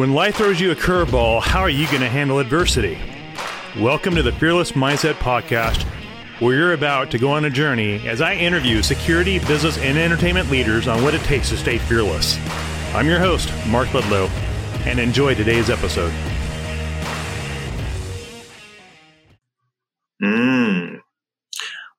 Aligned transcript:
When 0.00 0.14
life 0.14 0.36
throws 0.36 0.58
you 0.58 0.70
a 0.70 0.74
curveball, 0.74 1.42
how 1.42 1.60
are 1.60 1.68
you 1.68 1.84
going 1.88 2.00
to 2.00 2.08
handle 2.08 2.38
adversity? 2.38 2.98
Welcome 3.78 4.14
to 4.14 4.22
the 4.22 4.32
Fearless 4.32 4.72
Mindset 4.72 5.12
Podcast, 5.16 5.82
where 6.40 6.56
you're 6.56 6.72
about 6.72 7.10
to 7.10 7.18
go 7.18 7.32
on 7.32 7.44
a 7.44 7.50
journey 7.50 8.08
as 8.08 8.22
I 8.22 8.32
interview 8.32 8.80
security, 8.80 9.40
business, 9.40 9.76
and 9.76 9.98
entertainment 9.98 10.50
leaders 10.50 10.88
on 10.88 11.02
what 11.02 11.12
it 11.12 11.20
takes 11.24 11.50
to 11.50 11.58
stay 11.58 11.76
fearless. 11.76 12.38
I'm 12.94 13.08
your 13.08 13.18
host, 13.18 13.52
Mark 13.66 13.88
Ledlow, 13.88 14.30
and 14.86 14.98
enjoy 14.98 15.34
today's 15.34 15.68
episode. 15.68 16.14
Mm. 20.22 21.00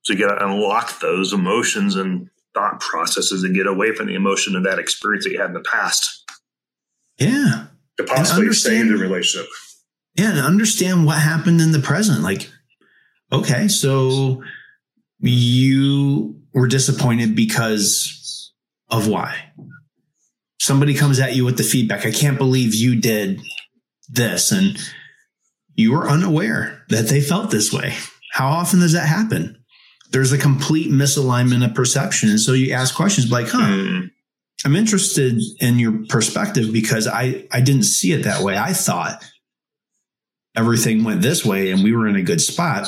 So 0.02 0.14
you 0.14 0.28
got 0.28 0.40
to 0.40 0.48
unlock 0.48 1.00
those 1.02 1.34
emotions 1.34 1.96
and 1.96 2.32
thought 2.56 2.80
processes 2.80 3.44
and 3.44 3.54
get 3.54 3.68
away 3.68 3.94
from 3.94 4.08
the 4.08 4.16
emotion 4.16 4.56
of 4.56 4.64
that 4.64 4.80
experience 4.80 5.26
that 5.26 5.34
you 5.34 5.40
had 5.40 5.52
in 5.52 5.54
the 5.54 5.60
past. 5.60 6.28
Yeah. 7.20 7.68
To 8.08 8.14
possibly 8.14 8.54
save 8.54 8.88
the 8.88 8.98
relationship. 8.98 9.50
Yeah, 10.16 10.32
and 10.32 10.40
understand 10.40 11.06
what 11.06 11.20
happened 11.20 11.62
in 11.62 11.72
the 11.72 11.80
present. 11.80 12.22
Like, 12.22 12.50
okay, 13.32 13.68
so 13.68 14.44
you 15.20 16.42
were 16.54 16.68
disappointed 16.68 17.36
because 17.36 18.52
of 18.90 19.08
why? 19.08 19.52
Somebody 20.60 20.94
comes 20.94 21.20
at 21.20 21.36
you 21.36 21.46
with 21.46 21.58
the 21.58 21.64
feedback. 21.64 22.06
I 22.06 22.12
can't 22.12 22.38
believe 22.38 22.76
you 22.76 23.00
did 23.00 23.42
this. 24.10 24.52
And 24.52 24.78
you 25.76 25.94
were 25.94 26.08
unaware 26.08 26.84
that 26.90 27.08
they 27.08 27.22
felt 27.22 27.50
this 27.50 27.72
way. 27.72 27.96
How 28.34 28.50
often 28.50 28.80
does 28.80 28.94
that 28.94 29.08
happen? 29.08 29.58
There's 30.12 30.34
a 30.34 30.38
complete 30.38 30.92
misalignment 30.92 31.66
of 31.66 31.74
perception. 31.74 32.30
And 32.30 32.40
so 32.40 32.52
you 32.52 32.74
ask 32.74 32.94
questions 32.94 33.32
like, 33.32 33.48
huh, 33.48 33.60
mm. 33.60 34.11
I'm 34.66 34.76
interested 34.76 35.42
in 35.60 35.80
your 35.80 36.06
perspective 36.08 36.72
because 36.72 37.08
I, 37.08 37.48
I 37.52 37.62
didn't 37.62 37.84
see 37.84 38.12
it 38.12 38.24
that 38.24 38.44
way. 38.44 38.58
I 38.58 38.74
thought 38.74 39.24
everything 40.56 41.04
went 41.04 41.22
this 41.22 41.46
way 41.46 41.72
and 41.72 41.84
we 41.84 41.96
were 41.96 42.08
in 42.08 42.16
a 42.16 42.22
good 42.22 42.42
spot, 42.42 42.88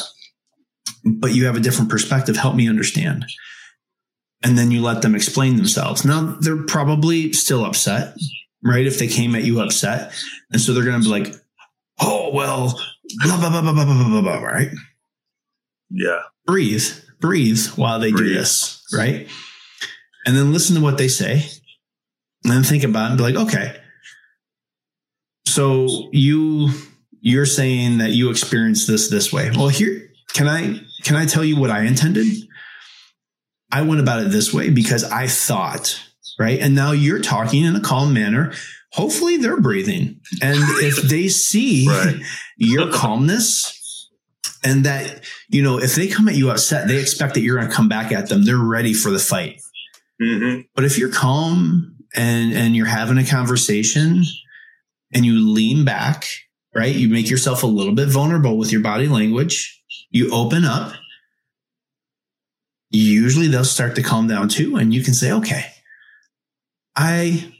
but 1.03 1.33
you 1.33 1.45
have 1.45 1.55
a 1.55 1.61
different 1.61 1.89
perspective. 1.89 2.37
Help 2.37 2.55
me 2.55 2.69
understand. 2.69 3.25
And 4.43 4.57
then 4.57 4.71
you 4.71 4.81
let 4.81 5.01
them 5.01 5.15
explain 5.15 5.55
themselves. 5.55 6.05
Now 6.05 6.37
they're 6.41 6.63
probably 6.63 7.33
still 7.33 7.65
upset, 7.65 8.17
right? 8.63 8.85
If 8.85 8.99
they 8.99 9.07
came 9.07 9.35
at 9.35 9.43
you 9.43 9.61
upset. 9.61 10.13
And 10.51 10.61
so 10.61 10.73
they're 10.73 10.83
going 10.83 11.01
to 11.01 11.03
be 11.03 11.09
like, 11.09 11.33
oh, 11.99 12.31
well, 12.33 12.79
blah, 13.23 13.39
blah, 13.39 13.49
blah, 13.49 13.61
blah, 13.61 13.73
blah, 13.73 13.85
blah, 13.85 14.09
blah, 14.09 14.21
blah, 14.21 14.39
right? 14.41 14.69
Yeah. 15.89 16.21
Breathe, 16.45 16.85
breathe 17.19 17.65
while 17.75 17.99
they 17.99 18.11
breathe. 18.11 18.27
do 18.27 18.33
this, 18.33 18.83
right? 18.93 19.27
And 20.25 20.37
then 20.37 20.51
listen 20.51 20.75
to 20.75 20.81
what 20.81 20.97
they 20.97 21.07
say. 21.07 21.45
And 22.43 22.51
then 22.51 22.63
think 22.63 22.83
about 22.83 23.05
it 23.05 23.09
and 23.09 23.17
be 23.17 23.23
like, 23.23 23.35
okay, 23.35 23.77
so 25.47 26.09
you 26.11 26.69
you're 27.21 27.45
saying 27.45 27.99
that 27.99 28.09
you 28.09 28.29
experienced 28.29 28.87
this 28.87 29.09
this 29.09 29.31
way. 29.31 29.51
Well, 29.51 29.69
here 29.69 30.09
can 30.33 30.47
I 30.47 30.81
can 31.03 31.15
I 31.15 31.25
tell 31.25 31.43
you 31.43 31.57
what 31.57 31.69
I 31.69 31.83
intended? 31.83 32.27
I 33.71 33.81
went 33.83 34.01
about 34.01 34.21
it 34.21 34.31
this 34.31 34.53
way 34.53 34.69
because 34.69 35.03
I 35.03 35.27
thought, 35.27 35.99
right? 36.39 36.59
And 36.59 36.75
now 36.75 36.91
you're 36.91 37.21
talking 37.21 37.63
in 37.63 37.75
a 37.75 37.81
calm 37.81 38.13
manner. 38.13 38.53
Hopefully 38.91 39.37
they're 39.37 39.59
breathing. 39.59 40.21
And 40.41 40.59
if 40.83 41.01
they 41.09 41.27
see 41.27 41.87
right. 41.87 42.15
your 42.57 42.91
calmness 42.91 44.09
and 44.63 44.85
that, 44.85 45.23
you 45.49 45.61
know, 45.61 45.79
if 45.79 45.95
they 45.95 46.07
come 46.07 46.29
at 46.29 46.35
you 46.35 46.51
upset, 46.51 46.87
they 46.87 46.97
expect 46.97 47.33
that 47.33 47.41
you're 47.41 47.57
going 47.57 47.69
to 47.69 47.75
come 47.75 47.89
back 47.89 48.11
at 48.11 48.29
them. 48.29 48.43
They're 48.43 48.57
ready 48.57 48.93
for 48.93 49.09
the 49.09 49.19
fight. 49.19 49.61
Mm-hmm. 50.21 50.61
But 50.75 50.85
if 50.85 50.97
you're 50.97 51.11
calm 51.11 51.92
and 52.15 52.53
and 52.53 52.75
you're 52.75 52.85
having 52.85 53.17
a 53.17 53.25
conversation 53.25 54.23
and 55.13 55.25
you 55.25 55.39
lean 55.39 55.85
back 55.85 56.25
right? 56.73 56.95
You 56.95 57.09
make 57.09 57.29
yourself 57.29 57.63
a 57.63 57.67
little 57.67 57.93
bit 57.93 58.09
vulnerable 58.09 58.57
with 58.57 58.71
your 58.71 58.81
body 58.81 59.07
language. 59.07 59.81
You 60.09 60.31
open 60.31 60.65
up. 60.65 60.93
Usually 62.89 63.47
they'll 63.47 63.65
start 63.65 63.95
to 63.95 64.03
calm 64.03 64.27
down 64.27 64.49
too. 64.49 64.75
And 64.75 64.93
you 64.93 65.03
can 65.03 65.13
say, 65.13 65.31
okay, 65.31 65.65
I 66.95 67.53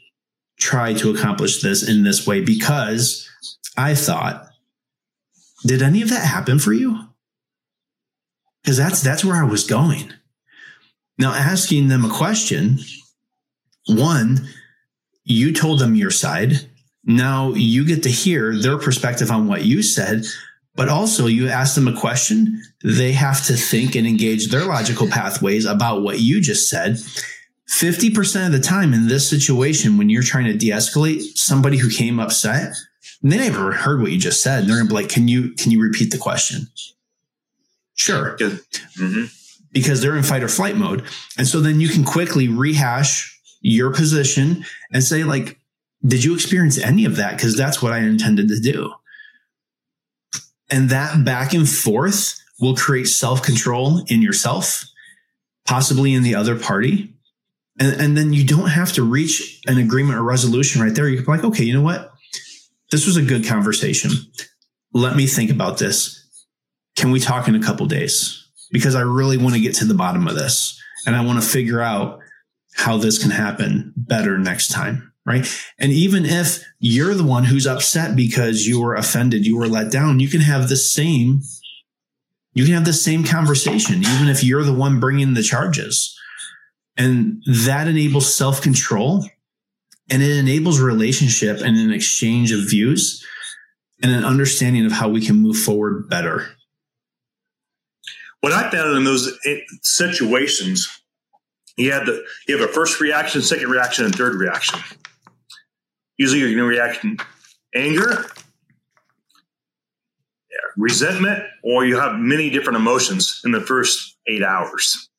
try 0.60 0.94
to 0.94 1.12
accomplish 1.12 1.62
this 1.62 1.88
in 1.88 2.04
this 2.04 2.28
way 2.28 2.42
because 2.42 3.28
I 3.76 3.96
thought, 3.96 4.48
did 5.66 5.82
any 5.82 6.02
of 6.02 6.10
that 6.10 6.26
happen 6.26 6.60
for 6.60 6.74
you? 6.74 7.00
Because 8.62 8.78
that's 8.78 9.02
that's 9.02 9.26
where 9.26 9.36
I 9.36 9.44
was 9.44 9.66
going. 9.66 10.14
Now, 11.18 11.34
asking 11.34 11.88
them 11.88 12.06
a 12.06 12.10
question, 12.10 12.80
one, 13.88 14.48
you 15.24 15.54
told 15.54 15.80
them 15.80 15.96
your 15.96 16.12
side 16.12 16.70
now 17.06 17.54
you 17.54 17.86
get 17.86 18.04
to 18.04 18.10
hear 18.10 18.56
their 18.56 18.78
perspective 18.78 19.30
on 19.30 19.48
what 19.48 19.66
you 19.66 19.84
said, 19.84 20.26
but 20.76 20.90
also 20.90 21.28
you 21.28 21.50
ask 21.50 21.76
them 21.76 21.88
a 21.88 22.00
question. 22.00 22.62
They 22.84 23.12
have 23.12 23.46
to 23.48 23.54
think 23.54 23.96
and 23.96 24.08
engage 24.08 24.50
their 24.50 24.66
logical 24.66 25.08
pathways 25.08 25.66
about 25.66 26.02
what 26.02 26.20
you 26.20 26.42
just 26.42 26.70
said. 26.70 26.98
50% 27.70 28.46
of 28.46 28.52
the 28.52 28.60
time 28.60 28.94
in 28.94 29.08
this 29.08 29.30
situation, 29.30 29.98
when 29.98 30.10
you're 30.10 30.24
trying 30.24 30.46
to 30.46 30.58
de 30.58 30.70
escalate 30.70 31.22
somebody 31.36 31.78
who 31.78 31.90
came 31.90 32.20
upset, 32.20 32.74
they 33.22 33.38
never 33.38 33.72
heard 33.72 34.02
what 34.02 34.12
you 34.12 34.18
just 34.18 34.42
said. 34.42 34.62
And 34.62 34.70
they're 34.70 34.78
going 34.78 34.88
to 34.88 34.94
be 34.94 35.02
like, 35.02 35.10
can 35.10 35.28
you, 35.28 35.54
can 35.54 35.72
you 35.72 35.82
repeat 35.82 36.12
the 36.12 36.18
question? 36.18 36.68
Sure. 37.96 38.38
Mm-hmm. 38.38 39.26
Because 39.72 40.02
they're 40.02 40.16
in 40.16 40.24
fight 40.24 40.44
or 40.44 40.48
flight 40.48 40.76
mode. 40.76 41.04
And 41.38 41.48
so 41.48 41.60
then 41.60 41.80
you 41.80 41.90
can 41.90 42.04
quickly 42.04 42.48
rehash 42.48 43.33
your 43.64 43.92
position 43.92 44.64
and 44.92 45.04
say, 45.04 45.24
like, 45.24 45.58
did 46.06 46.24
you 46.24 46.36
experience 46.36 46.78
any 46.78 47.06
of 47.06 47.16
that? 47.16 47.36
Because 47.36 47.56
that's 47.56 47.82
what 47.82 47.94
I 47.94 48.00
intended 48.00 48.50
to 48.50 48.60
do. 48.60 48.94
And 50.70 50.90
that 50.90 51.24
back 51.24 51.54
and 51.54 51.68
forth 51.68 52.40
will 52.60 52.76
create 52.76 53.08
self 53.08 53.42
control 53.42 54.04
in 54.08 54.22
yourself, 54.22 54.84
possibly 55.66 56.14
in 56.14 56.24
the 56.24 56.36
other 56.36 56.60
party. 56.60 57.14
And, 57.80 58.00
and 58.00 58.18
then 58.18 58.34
you 58.34 58.46
don't 58.46 58.70
have 58.70 58.92
to 58.94 59.04
reach 59.04 59.62
an 59.66 59.78
agreement 59.78 60.20
or 60.20 60.24
resolution 60.24 60.82
right 60.82 60.94
there. 60.94 61.08
You 61.08 61.18
can 61.18 61.26
be 61.26 61.32
like, 61.32 61.44
okay, 61.44 61.64
you 61.64 61.74
know 61.74 61.82
what? 61.82 62.12
This 62.92 63.08
was 63.08 63.18
a 63.18 63.24
good 63.24 63.46
conversation. 63.48 64.12
Let 64.94 65.16
me 65.16 65.26
think 65.26 65.50
about 65.50 65.80
this. 65.80 66.20
Can 66.96 67.12
we 67.12 67.20
talk 67.20 67.48
in 67.48 67.56
a 67.56 67.64
couple 67.64 67.88
days? 67.88 68.48
Because 68.72 68.94
I 68.94 69.02
really 69.02 69.38
want 69.38 69.56
to 69.56 69.62
get 69.62 69.76
to 69.76 69.86
the 69.86 69.96
bottom 69.96 70.28
of 70.28 70.36
this 70.36 70.80
and 71.08 71.16
I 71.16 71.26
want 71.26 71.42
to 71.42 71.48
figure 71.48 71.82
out 71.82 72.20
how 72.76 72.98
this 72.98 73.22
can 73.22 73.32
happen 73.32 73.94
better 73.96 74.38
next 74.38 74.70
time 74.70 75.14
right? 75.26 75.48
And 75.80 75.92
even 75.92 76.26
if 76.26 76.64
you're 76.80 77.14
the 77.14 77.24
one 77.24 77.46
who's 77.46 77.66
upset 77.66 78.16
because 78.16 78.68
you 78.68 78.82
were 78.82 78.96
offended, 78.96 79.46
you 79.46 79.58
were 79.58 79.68
let 79.68 79.92
down, 79.92 80.20
you 80.20 80.28
can 80.28 80.42
have 80.42 80.70
the 80.70 80.78
same 80.78 81.42
you 82.56 82.66
can 82.66 82.76
have 82.76 82.86
the 82.86 82.94
same 82.94 83.24
conversation 83.24 83.96
even 84.04 84.28
if 84.28 84.44
you're 84.44 84.64
the 84.64 84.74
one 84.74 85.00
bringing 85.00 85.34
the 85.34 85.42
charges. 85.42 86.16
And 86.96 87.42
that 87.48 87.88
enables 87.88 88.36
self-control 88.36 89.26
and 90.12 90.22
it 90.22 90.38
enables 90.38 90.80
relationship 90.80 91.62
and 91.62 91.76
an 91.78 91.92
exchange 91.92 92.52
of 92.52 92.70
views 92.70 93.26
and 94.04 94.12
an 94.12 94.24
understanding 94.24 94.86
of 94.86 94.92
how 94.92 95.10
we 95.10 95.26
can 95.26 95.38
move 95.38 95.58
forward 95.58 96.08
better. 96.10 96.48
What 98.42 98.54
I 98.54 98.70
found 98.70 98.98
in 98.98 99.04
those 99.04 99.36
situations, 99.82 101.02
you 101.78 101.92
have 101.92 102.06
the 102.06 102.24
you 102.48 102.58
have 102.58 102.70
a 102.70 102.72
first 102.72 103.00
reaction, 103.00 103.42
second 103.42 103.70
reaction, 103.70 104.06
and 104.06 104.16
third 104.16 104.36
reaction. 104.36 104.80
Usually 106.18 106.40
you're 106.40 106.50
going 106.50 106.60
to 106.60 106.66
react 106.66 107.04
in 107.04 107.18
anger, 107.76 108.26
resentment, 110.78 111.44
or 111.64 111.86
you 111.86 112.00
have 112.00 112.18
many 112.18 112.50
different 112.50 112.78
emotions 112.78 113.42
in 113.44 113.52
the 113.52 113.62
first 113.62 114.18
eight 114.28 114.44
hours. 114.44 115.10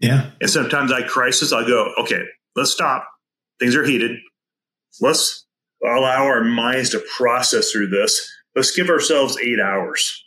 Yeah. 0.00 0.30
And 0.40 0.50
sometimes 0.50 0.92
I 0.92 1.02
crisis, 1.02 1.52
I'll 1.52 1.66
go, 1.66 1.92
okay, 1.98 2.22
let's 2.54 2.70
stop. 2.70 3.06
Things 3.58 3.74
are 3.74 3.84
heated. 3.84 4.18
Let's 5.00 5.46
allow 5.82 6.24
our 6.24 6.44
minds 6.44 6.90
to 6.90 7.02
process 7.16 7.70
through 7.70 7.88
this. 7.88 8.30
Let's 8.54 8.70
give 8.70 8.88
ourselves 8.88 9.38
eight 9.38 9.60
hours. 9.60 10.24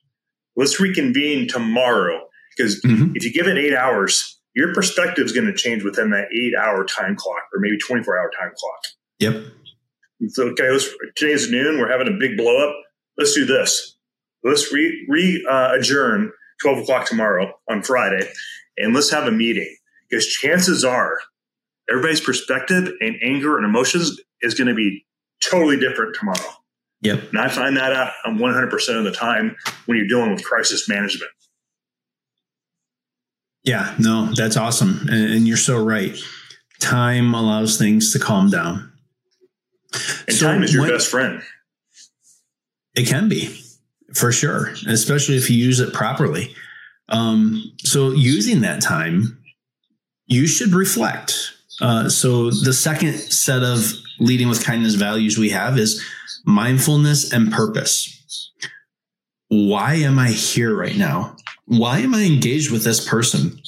Let's 0.55 0.79
reconvene 0.79 1.47
tomorrow. 1.47 2.21
Because 2.55 2.81
mm-hmm. 2.81 3.13
if 3.15 3.23
you 3.23 3.31
give 3.31 3.47
it 3.47 3.57
eight 3.57 3.75
hours, 3.75 4.38
your 4.55 4.73
perspective 4.73 5.25
is 5.25 5.31
going 5.31 5.47
to 5.47 5.53
change 5.53 5.83
within 5.83 6.09
that 6.11 6.27
eight 6.33 6.53
hour 6.55 6.85
time 6.85 7.15
clock 7.15 7.43
or 7.53 7.59
maybe 7.59 7.77
24 7.77 8.19
hour 8.19 8.31
time 8.39 8.51
clock. 8.55 8.79
Yep. 9.19 9.43
So, 10.29 10.47
okay, 10.49 10.69
let's, 10.69 10.89
today's 11.15 11.49
noon. 11.49 11.79
We're 11.79 11.91
having 11.91 12.07
a 12.07 12.17
big 12.19 12.35
blow 12.35 12.67
up. 12.67 12.75
Let's 13.17 13.33
do 13.33 13.45
this. 13.45 13.97
Let's 14.43 14.71
re, 14.73 15.05
re 15.07 15.45
uh, 15.49 15.75
adjourn 15.77 16.31
12 16.61 16.79
o'clock 16.79 17.05
tomorrow 17.05 17.53
on 17.69 17.83
Friday 17.83 18.29
and 18.77 18.93
let's 18.93 19.11
have 19.11 19.27
a 19.27 19.31
meeting 19.31 19.75
because 20.09 20.25
chances 20.27 20.83
are 20.83 21.19
everybody's 21.89 22.21
perspective 22.21 22.91
and 23.01 23.15
anger 23.21 23.57
and 23.57 23.65
emotions 23.65 24.19
is 24.41 24.53
going 24.53 24.67
to 24.67 24.73
be 24.73 25.05
totally 25.43 25.77
different 25.77 26.15
tomorrow. 26.15 26.53
Yep. 27.01 27.29
And 27.29 27.39
I 27.39 27.47
find 27.47 27.77
that 27.77 27.93
out 27.93 28.11
100% 28.25 28.97
of 28.97 29.03
the 29.03 29.11
time 29.11 29.55
when 29.85 29.97
you're 29.97 30.07
dealing 30.07 30.33
with 30.33 30.43
crisis 30.43 30.89
management. 30.89 31.31
Yeah, 33.63 33.93
no, 33.99 34.31
that's 34.35 34.57
awesome. 34.57 35.07
And, 35.09 35.33
and 35.33 35.47
you're 35.47 35.57
so 35.57 35.83
right. 35.83 36.17
Time 36.79 37.33
allows 37.33 37.77
things 37.77 38.13
to 38.13 38.19
calm 38.19 38.49
down 38.49 38.91
And 40.27 40.37
so 40.37 40.47
time 40.47 40.63
is 40.63 40.73
your 40.73 40.83
when, 40.83 40.91
best 40.91 41.09
friend. 41.09 41.41
It 42.95 43.07
can 43.07 43.29
be, 43.29 43.61
for 44.13 44.31
sure, 44.31 44.73
especially 44.87 45.35
if 45.37 45.49
you 45.49 45.57
use 45.57 45.79
it 45.79 45.93
properly. 45.93 46.55
Um, 47.09 47.73
so 47.79 48.11
using 48.11 48.61
that 48.61 48.81
time, 48.81 49.39
you 50.25 50.47
should 50.47 50.73
reflect. 50.73 51.53
Uh, 51.81 52.07
so 52.09 52.51
the 52.51 52.73
second 52.73 53.13
set 53.15 53.63
of 53.63 53.91
leading 54.19 54.49
with 54.49 54.63
kindness 54.63 54.95
values 54.95 55.37
we 55.37 55.49
have 55.49 55.77
is 55.77 56.03
mindfulness 56.45 57.31
and 57.33 57.51
purpose. 57.51 58.51
Why 59.47 59.95
am 59.95 60.19
I 60.19 60.29
here 60.29 60.75
right 60.75 60.95
now? 60.95 61.35
Why 61.69 61.99
am 61.99 62.15
I 62.15 62.23
engaged 62.23 62.71
with 62.71 62.83
this 62.83 63.07
person? 63.07 63.61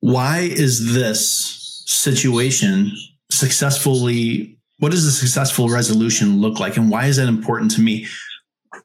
Why 0.00 0.40
is 0.40 0.92
this 0.94 1.82
situation 1.86 2.92
successfully? 3.30 4.58
What 4.78 4.92
does 4.92 5.06
a 5.06 5.10
successful 5.10 5.70
resolution 5.70 6.42
look 6.42 6.60
like? 6.60 6.76
And 6.76 6.90
why 6.90 7.06
is 7.06 7.16
that 7.16 7.28
important 7.28 7.70
to 7.72 7.80
me? 7.80 8.06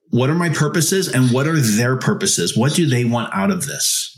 What 0.10 0.30
are 0.30 0.36
my 0.36 0.48
purposes 0.48 1.10
and 1.10 1.32
what 1.32 1.48
are 1.48 1.60
their 1.60 1.98
purposes? 1.98 2.56
What 2.56 2.76
do 2.76 2.86
they 2.86 3.04
want 3.04 3.34
out 3.34 3.52
of 3.52 3.66
this? 3.66 4.18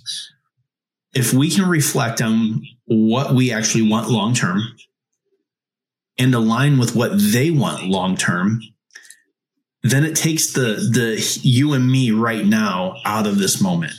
If 1.16 1.34
we 1.34 1.50
can 1.50 1.68
reflect 1.68 2.22
on 2.22 2.62
what 2.86 3.34
we 3.34 3.52
actually 3.52 3.90
want 3.90 4.08
long 4.08 4.36
term 4.36 4.62
and 6.20 6.36
align 6.36 6.78
with 6.78 6.96
what 6.96 7.14
they 7.18 7.50
want 7.50 7.88
long 7.88 8.18
term, 8.18 8.62
then 9.84 10.06
it 10.06 10.16
takes 10.16 10.54
the 10.54 10.76
the 10.92 11.40
you 11.42 11.74
and 11.74 11.90
me 11.90 12.12
right 12.12 12.46
now 12.46 12.96
out 13.06 13.28
of 13.28 13.38
this 13.38 13.62
moment. 13.62 13.94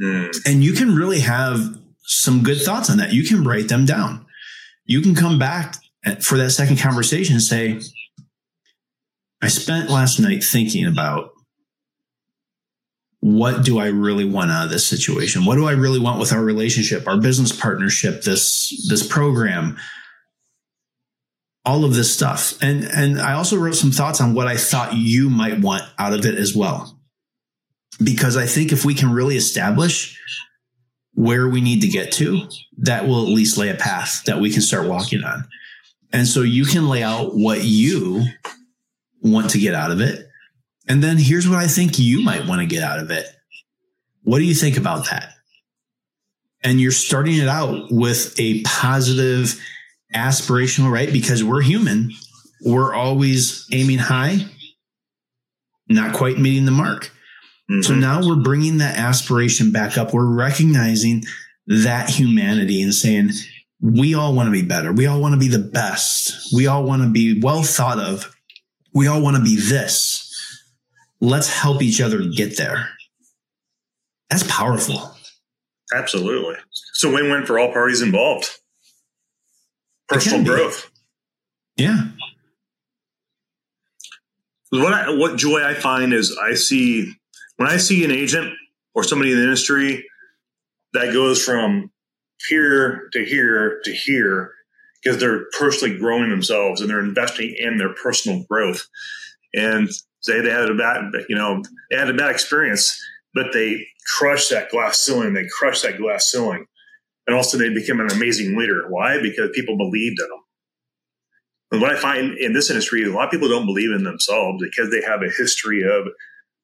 Mm. 0.00 0.36
And 0.46 0.62
you 0.62 0.74
can 0.74 0.94
really 0.94 1.20
have 1.20 1.78
some 2.02 2.42
good 2.42 2.60
thoughts 2.60 2.90
on 2.90 2.98
that. 2.98 3.12
You 3.12 3.24
can 3.24 3.42
write 3.42 3.68
them 3.68 3.86
down. 3.86 4.26
You 4.84 5.00
can 5.00 5.14
come 5.14 5.38
back 5.38 5.76
for 6.20 6.36
that 6.38 6.50
second 6.50 6.78
conversation 6.78 7.34
and 7.34 7.42
say, 7.42 7.80
I 9.42 9.48
spent 9.48 9.90
last 9.90 10.20
night 10.20 10.44
thinking 10.44 10.86
about 10.86 11.30
what 13.20 13.64
do 13.64 13.78
I 13.78 13.86
really 13.86 14.24
want 14.24 14.50
out 14.50 14.66
of 14.66 14.70
this 14.70 14.86
situation? 14.86 15.44
What 15.44 15.56
do 15.56 15.66
I 15.66 15.72
really 15.72 15.98
want 15.98 16.20
with 16.20 16.32
our 16.32 16.42
relationship, 16.42 17.08
our 17.08 17.16
business 17.16 17.50
partnership, 17.50 18.22
this 18.22 18.86
this 18.88 19.06
program? 19.06 19.78
All 21.66 21.84
of 21.84 21.94
this 21.94 22.14
stuff. 22.14 22.54
And 22.62 22.84
and 22.84 23.20
I 23.20 23.34
also 23.34 23.56
wrote 23.58 23.74
some 23.74 23.90
thoughts 23.90 24.20
on 24.20 24.32
what 24.32 24.46
I 24.46 24.56
thought 24.56 24.94
you 24.94 25.28
might 25.28 25.60
want 25.60 25.82
out 25.98 26.14
of 26.14 26.24
it 26.24 26.36
as 26.36 26.54
well. 26.54 26.98
Because 28.02 28.36
I 28.36 28.46
think 28.46 28.72
if 28.72 28.84
we 28.84 28.94
can 28.94 29.12
really 29.12 29.36
establish 29.36 30.18
where 31.14 31.48
we 31.48 31.60
need 31.60 31.80
to 31.80 31.88
get 31.88 32.12
to, 32.12 32.48
that 32.78 33.08
will 33.08 33.22
at 33.22 33.28
least 33.28 33.58
lay 33.58 33.70
a 33.70 33.74
path 33.74 34.22
that 34.26 34.38
we 34.38 34.50
can 34.50 34.62
start 34.62 34.86
walking 34.86 35.24
on. 35.24 35.48
And 36.12 36.28
so 36.28 36.42
you 36.42 36.64
can 36.66 36.88
lay 36.88 37.02
out 37.02 37.34
what 37.34 37.64
you 37.64 38.24
want 39.22 39.50
to 39.50 39.58
get 39.58 39.74
out 39.74 39.90
of 39.90 40.00
it. 40.00 40.28
And 40.88 41.02
then 41.02 41.16
here's 41.16 41.48
what 41.48 41.58
I 41.58 41.66
think 41.66 41.98
you 41.98 42.22
might 42.22 42.46
want 42.46 42.60
to 42.60 42.66
get 42.66 42.82
out 42.82 43.00
of 43.00 43.10
it. 43.10 43.26
What 44.22 44.38
do 44.38 44.44
you 44.44 44.54
think 44.54 44.76
about 44.76 45.08
that? 45.10 45.32
And 46.62 46.80
you're 46.80 46.92
starting 46.92 47.36
it 47.36 47.48
out 47.48 47.90
with 47.90 48.38
a 48.38 48.62
positive 48.62 49.58
aspirational, 50.14 50.90
right? 50.90 51.12
Because 51.12 51.42
we're 51.42 51.62
human. 51.62 52.12
We're 52.64 52.94
always 52.94 53.66
aiming 53.72 53.98
high, 53.98 54.46
not 55.88 56.14
quite 56.14 56.38
meeting 56.38 56.64
the 56.64 56.72
mark. 56.72 57.12
Mm-hmm. 57.70 57.82
So 57.82 57.94
now 57.94 58.26
we're 58.26 58.42
bringing 58.42 58.78
that 58.78 58.98
aspiration 58.98 59.72
back 59.72 59.98
up. 59.98 60.14
We're 60.14 60.24
recognizing 60.24 61.24
that 61.66 62.08
humanity 62.08 62.80
and 62.82 62.94
saying, 62.94 63.30
we 63.80 64.14
all 64.14 64.34
want 64.34 64.46
to 64.46 64.52
be 64.52 64.62
better. 64.62 64.92
We 64.92 65.06
all 65.06 65.20
want 65.20 65.34
to 65.34 65.38
be 65.38 65.48
the 65.48 65.58
best. 65.58 66.54
We 66.54 66.66
all 66.66 66.84
want 66.84 67.02
to 67.02 67.10
be 67.10 67.40
well 67.40 67.62
thought 67.62 67.98
of. 67.98 68.34
We 68.94 69.06
all 69.06 69.20
want 69.20 69.36
to 69.36 69.42
be 69.42 69.56
this. 69.56 70.22
Let's 71.20 71.52
help 71.52 71.82
each 71.82 72.00
other 72.00 72.24
get 72.24 72.56
there. 72.56 72.88
That's 74.30 74.44
powerful. 74.44 75.14
Absolutely. 75.94 76.56
So 76.94 77.12
win 77.12 77.30
win 77.30 77.44
for 77.44 77.58
all 77.58 77.72
parties 77.72 78.00
involved 78.02 78.48
personal 80.08 80.44
growth. 80.44 80.90
Yeah. 81.76 82.08
What 84.70 84.92
I, 84.92 85.10
what 85.14 85.36
joy 85.36 85.64
I 85.64 85.74
find 85.74 86.12
is 86.12 86.36
I 86.36 86.54
see 86.54 87.12
when 87.56 87.68
I 87.68 87.76
see 87.76 88.04
an 88.04 88.10
agent 88.10 88.52
or 88.94 89.04
somebody 89.04 89.32
in 89.32 89.38
the 89.38 89.44
industry 89.44 90.04
that 90.92 91.12
goes 91.12 91.42
from 91.42 91.90
here 92.48 93.08
to 93.12 93.24
here 93.24 93.80
to 93.84 93.92
here 93.92 94.52
because 95.02 95.20
they're 95.20 95.46
personally 95.58 95.96
growing 95.96 96.30
themselves 96.30 96.80
and 96.80 96.90
they're 96.90 97.00
investing 97.00 97.54
in 97.58 97.78
their 97.78 97.94
personal 97.94 98.44
growth. 98.50 98.86
And 99.54 99.88
say 100.20 100.40
they 100.40 100.50
had 100.50 100.70
a 100.70 100.74
bad, 100.74 101.12
you 101.28 101.36
know, 101.36 101.62
they 101.90 101.96
had 101.96 102.10
a 102.10 102.14
bad 102.14 102.30
experience, 102.30 103.00
but 103.34 103.52
they 103.52 103.86
crushed 104.18 104.50
that 104.50 104.70
glass 104.70 104.98
ceiling. 104.98 105.32
They 105.32 105.46
crushed 105.58 105.84
that 105.84 105.98
glass 105.98 106.26
ceiling 106.30 106.66
and 107.26 107.36
also 107.36 107.58
they 107.58 107.72
became 107.72 108.00
an 108.00 108.10
amazing 108.12 108.56
leader. 108.56 108.86
Why? 108.88 109.20
Because 109.20 109.50
people 109.52 109.76
believed 109.76 110.18
in 110.20 110.28
them. 110.28 110.40
And 111.72 111.80
what 111.80 111.92
I 111.92 111.96
find 111.96 112.38
in 112.38 112.52
this 112.52 112.70
industry, 112.70 113.04
a 113.04 113.12
lot 113.12 113.24
of 113.24 113.30
people 113.30 113.48
don't 113.48 113.66
believe 113.66 113.90
in 113.90 114.04
themselves 114.04 114.62
because 114.62 114.90
they 114.90 115.02
have 115.02 115.22
a 115.22 115.30
history 115.30 115.82
of 115.82 116.06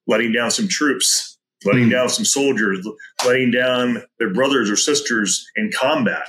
letting 0.07 0.31
down 0.31 0.51
some 0.51 0.67
troops, 0.67 1.37
letting 1.65 1.87
mm. 1.87 1.91
down 1.91 2.09
some 2.09 2.25
soldiers, 2.25 2.87
letting 3.25 3.51
down 3.51 4.03
their 4.19 4.33
brothers 4.33 4.69
or 4.69 4.77
sisters 4.77 5.45
in 5.55 5.71
combat. 5.75 6.25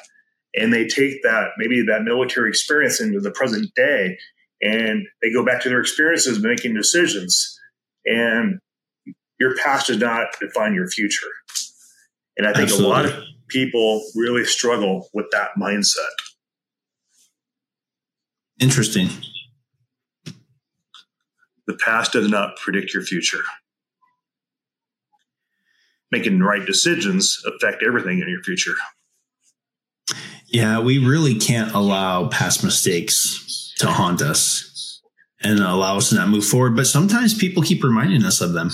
And 0.57 0.73
they 0.73 0.87
take 0.87 1.23
that, 1.23 1.51
maybe 1.57 1.83
that 1.87 2.03
military 2.03 2.49
experience 2.49 3.01
into 3.01 3.21
the 3.21 3.31
present 3.31 3.73
day 3.75 4.17
and 4.61 5.07
they 5.23 5.33
go 5.33 5.45
back 5.45 5.63
to 5.63 5.69
their 5.69 5.81
experiences 5.81 6.43
making 6.43 6.75
decisions. 6.75 7.59
And 8.07 8.59
your 9.39 9.57
past 9.57 9.89
does 9.89 9.99
not 9.99 10.29
define 10.41 10.75
your 10.75 10.89
future. 10.89 11.27
And 12.37 12.47
I 12.47 12.53
think 12.53 12.65
Absolutely. 12.65 12.87
a 12.87 12.95
lot 12.95 13.05
of 13.07 13.25
people 13.49 14.03
really 14.15 14.45
struggle 14.45 15.09
with 15.13 15.27
that 15.33 15.51
mindset. 15.59 15.95
Interesting. 18.61 19.09
The 21.67 21.79
past 21.85 22.13
does 22.13 22.29
not 22.29 22.57
predict 22.57 22.93
your 22.93 23.03
future. 23.03 23.43
Making 26.11 26.39
the 26.39 26.45
right 26.45 26.65
decisions 26.65 27.43
affect 27.47 27.83
everything 27.83 28.21
in 28.21 28.29
your 28.29 28.43
future. 28.43 28.75
Yeah, 30.47 30.79
we 30.79 30.99
really 30.99 31.35
can't 31.35 31.73
allow 31.73 32.29
past 32.29 32.63
mistakes 32.63 33.73
to 33.79 33.89
haunt 33.89 34.23
us 34.23 35.01
and 35.43 35.59
allow 35.59 35.97
us 35.97 36.11
to 36.11 36.15
not 36.15 36.29
move 36.29 36.45
forward. 36.45 36.77
But 36.77 36.87
sometimes 36.87 37.35
people 37.35 37.63
keep 37.63 37.83
reminding 37.83 38.25
us 38.25 38.41
of 38.41 38.53
them 38.53 38.71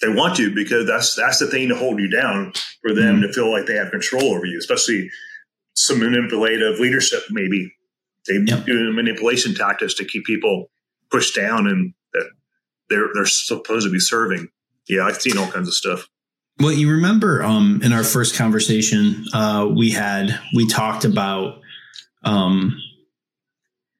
they 0.00 0.08
want 0.08 0.36
to 0.36 0.54
because 0.54 0.86
that's 0.86 1.14
that's 1.14 1.38
the 1.38 1.46
thing 1.46 1.68
to 1.68 1.76
hold 1.76 2.00
you 2.00 2.08
down 2.08 2.52
for 2.82 2.94
them 2.94 3.16
mm-hmm. 3.16 3.22
to 3.22 3.32
feel 3.32 3.50
like 3.50 3.66
they 3.66 3.74
have 3.74 3.90
control 3.90 4.34
over 4.34 4.46
you, 4.46 4.58
especially 4.58 5.10
some 5.74 6.00
manipulative 6.00 6.78
leadership. 6.78 7.22
Maybe 7.30 7.72
they 8.26 8.38
yep. 8.46 8.64
do 8.64 8.92
manipulation 8.92 9.54
tactics 9.54 9.94
to 9.94 10.04
keep 10.04 10.24
people 10.24 10.70
pushed 11.10 11.34
down 11.34 11.66
and 11.66 11.92
that 12.14 12.30
they're 12.88 13.08
they're 13.14 13.26
supposed 13.26 13.86
to 13.86 13.92
be 13.92 14.00
serving. 14.00 14.48
Yeah, 14.88 15.04
I've 15.04 15.20
seen 15.20 15.38
all 15.38 15.50
kinds 15.50 15.68
of 15.68 15.74
stuff. 15.74 16.08
Well, 16.58 16.72
you 16.72 16.90
remember 16.90 17.42
um, 17.42 17.80
in 17.82 17.92
our 17.92 18.04
first 18.04 18.34
conversation 18.34 19.24
uh, 19.32 19.66
we 19.74 19.92
had, 19.92 20.38
we 20.54 20.66
talked 20.66 21.06
about 21.06 21.60
um, 22.22 22.78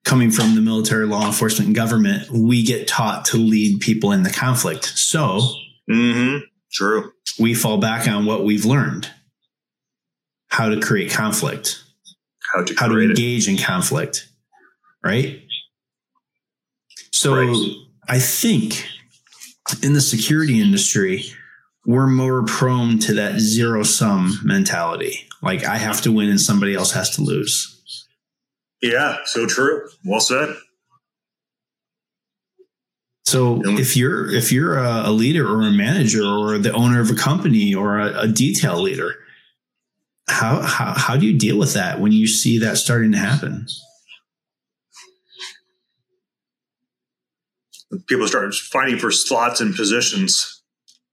coming 0.04 0.30
from 0.30 0.54
the 0.54 0.60
military, 0.60 1.06
law 1.06 1.26
enforcement, 1.26 1.68
and 1.68 1.74
government. 1.74 2.28
We 2.30 2.62
get 2.62 2.86
taught 2.86 3.26
to 3.26 3.38
lead 3.38 3.80
people 3.80 4.12
in 4.12 4.24
the 4.24 4.30
conflict. 4.30 4.84
So 4.84 5.40
Mm-hmm. 5.90 6.44
True. 6.72 7.12
We 7.38 7.54
fall 7.54 7.78
back 7.78 8.06
on 8.06 8.26
what 8.26 8.44
we've 8.44 8.64
learned 8.64 9.10
how 10.48 10.68
to 10.68 10.80
create 10.80 11.10
conflict, 11.10 11.82
how 12.52 12.64
to, 12.64 12.74
how 12.76 12.88
to 12.88 12.98
engage 12.98 13.48
it. 13.48 13.52
in 13.52 13.56
conflict, 13.56 14.28
right? 15.02 15.42
So 17.12 17.34
right. 17.34 17.76
I 18.08 18.18
think 18.18 18.84
in 19.82 19.94
the 19.94 20.00
security 20.00 20.60
industry, 20.60 21.24
we're 21.86 22.06
more 22.06 22.44
prone 22.44 22.98
to 23.00 23.14
that 23.14 23.38
zero 23.38 23.82
sum 23.82 24.38
mentality. 24.42 25.28
Like 25.42 25.64
I 25.64 25.76
have 25.76 26.00
to 26.02 26.12
win 26.12 26.28
and 26.28 26.40
somebody 26.40 26.74
else 26.74 26.92
has 26.92 27.10
to 27.16 27.22
lose. 27.22 28.06
Yeah, 28.82 29.18
so 29.24 29.46
true. 29.46 29.88
Well 30.04 30.20
said. 30.20 30.56
So 33.30 33.62
if 33.64 33.96
you're 33.96 34.28
if 34.28 34.50
you're 34.50 34.76
a, 34.76 35.08
a, 35.08 35.12
leader 35.12 35.48
or 35.48 35.62
a 35.62 35.70
manager 35.70 36.24
or 36.24 36.58
the 36.58 36.72
owner 36.72 37.00
of 37.00 37.10
a 37.10 37.14
company 37.14 37.72
or 37.72 38.00
a, 38.00 38.22
a 38.22 38.26
detail 38.26 38.82
leader, 38.82 39.14
how, 40.28 40.60
how 40.62 40.94
how 40.94 41.16
do 41.16 41.26
you 41.26 41.38
deal 41.38 41.56
with 41.56 41.74
that 41.74 42.00
when 42.00 42.10
you 42.10 42.26
see 42.26 42.58
that 42.58 42.76
starting 42.76 43.12
to 43.12 43.18
happen? 43.18 43.68
People 48.08 48.26
start 48.26 48.52
fighting 48.52 48.98
for 48.98 49.12
slots 49.12 49.60
and 49.60 49.76
positions, 49.76 50.64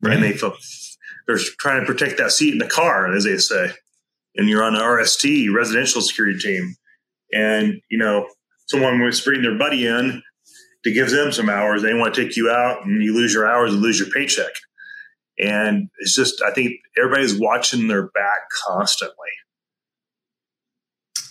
right. 0.02 0.16
and 0.16 0.24
they 0.24 0.34
feel 0.34 0.56
they're 1.28 1.38
trying 1.60 1.82
to 1.82 1.86
protect 1.86 2.18
that 2.18 2.32
seat 2.32 2.52
in 2.52 2.58
the 2.58 2.68
car, 2.68 3.14
as 3.16 3.26
they 3.26 3.38
say. 3.38 3.74
And 4.36 4.50
you're 4.50 4.64
on 4.64 4.74
the 4.74 4.80
RST 4.80 5.54
residential 5.54 6.02
security 6.02 6.40
team, 6.40 6.74
and 7.32 7.80
you 7.92 8.00
know 8.00 8.28
someone 8.66 9.04
was 9.04 9.22
bringing 9.22 9.44
their 9.44 9.58
buddy 9.60 9.86
in 9.86 10.24
to 10.88 10.94
give 10.94 11.10
them 11.10 11.32
some 11.32 11.50
hours. 11.50 11.82
They 11.82 11.94
want 11.94 12.14
to 12.14 12.24
take 12.24 12.38
you 12.38 12.50
out 12.50 12.86
and 12.86 13.04
you 13.04 13.14
lose 13.14 13.34
your 13.34 13.48
hours 13.48 13.74
and 13.74 13.82
lose 13.82 14.00
your 14.00 14.10
paycheck. 14.10 14.52
And 15.38 15.90
it's 16.00 16.16
just, 16.16 16.42
I 16.42 16.52
think 16.52 16.74
everybody's 16.98 17.38
watching 17.38 17.88
their 17.88 18.08
back 18.08 18.40
constantly. 18.66 19.16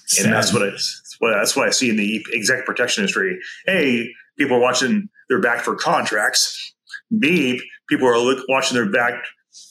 Sad. 0.06 0.26
And 0.26 0.34
that's 0.34 0.52
what 0.52 0.62
it's, 0.62 1.16
well, 1.20 1.34
that's 1.34 1.56
what 1.56 1.66
I 1.66 1.70
see 1.70 1.90
in 1.90 1.96
the 1.96 2.24
exec 2.34 2.64
protection 2.64 3.02
industry. 3.02 3.38
Hey, 3.66 4.08
people 4.38 4.58
are 4.58 4.60
watching 4.60 5.08
their 5.28 5.40
back 5.40 5.60
for 5.60 5.74
contracts. 5.74 6.74
B, 7.18 7.60
people 7.88 8.06
are 8.06 8.18
look, 8.18 8.44
watching 8.48 8.76
their 8.76 8.90
back 8.90 9.14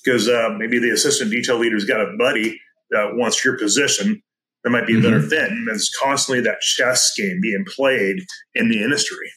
because 0.04 0.28
uh, 0.28 0.50
maybe 0.58 0.80
the 0.80 0.90
assistant 0.90 1.32
detail 1.32 1.58
leader's 1.58 1.86
got 1.86 2.02
a 2.02 2.16
buddy 2.18 2.60
that 2.90 3.12
wants 3.14 3.46
your 3.46 3.58
position 3.58 4.22
that 4.64 4.72
might 4.72 4.88
be 4.88 4.98
a 4.98 5.02
better 5.02 5.20
mm-hmm. 5.20 5.30
fit. 5.30 5.52
And 5.52 5.68
there's 5.68 5.92
constantly 6.02 6.44
that 6.44 6.60
chess 6.60 7.14
game 7.16 7.40
being 7.42 7.64
played 7.76 8.18
in 8.56 8.70
the 8.70 8.84
industry. 8.84 9.32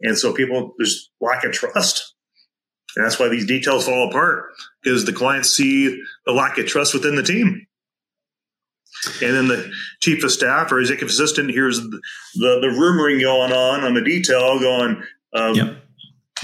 And 0.00 0.16
so 0.16 0.32
people, 0.32 0.74
there's 0.78 1.10
lack 1.20 1.44
of 1.44 1.52
trust. 1.52 2.14
And 2.96 3.04
that's 3.04 3.18
why 3.18 3.28
these 3.28 3.46
details 3.46 3.86
fall 3.86 4.08
apart 4.08 4.52
because 4.82 5.04
the 5.04 5.12
clients 5.12 5.50
see 5.50 6.02
the 6.24 6.32
lack 6.32 6.58
of 6.58 6.66
trust 6.66 6.94
within 6.94 7.14
the 7.14 7.22
team. 7.22 7.66
And 9.22 9.34
then 9.34 9.48
the 9.48 9.70
chief 10.00 10.24
of 10.24 10.32
staff 10.32 10.72
or 10.72 10.80
executive 10.80 11.10
assistant 11.10 11.50
hears 11.50 11.78
the, 11.78 12.00
the, 12.34 12.58
the 12.62 12.68
rumoring 12.68 13.20
going 13.20 13.52
on 13.52 13.84
on 13.84 13.94
the 13.94 14.02
detail 14.02 14.58
going, 14.58 15.02
um, 15.34 15.54
yep. 15.54 15.76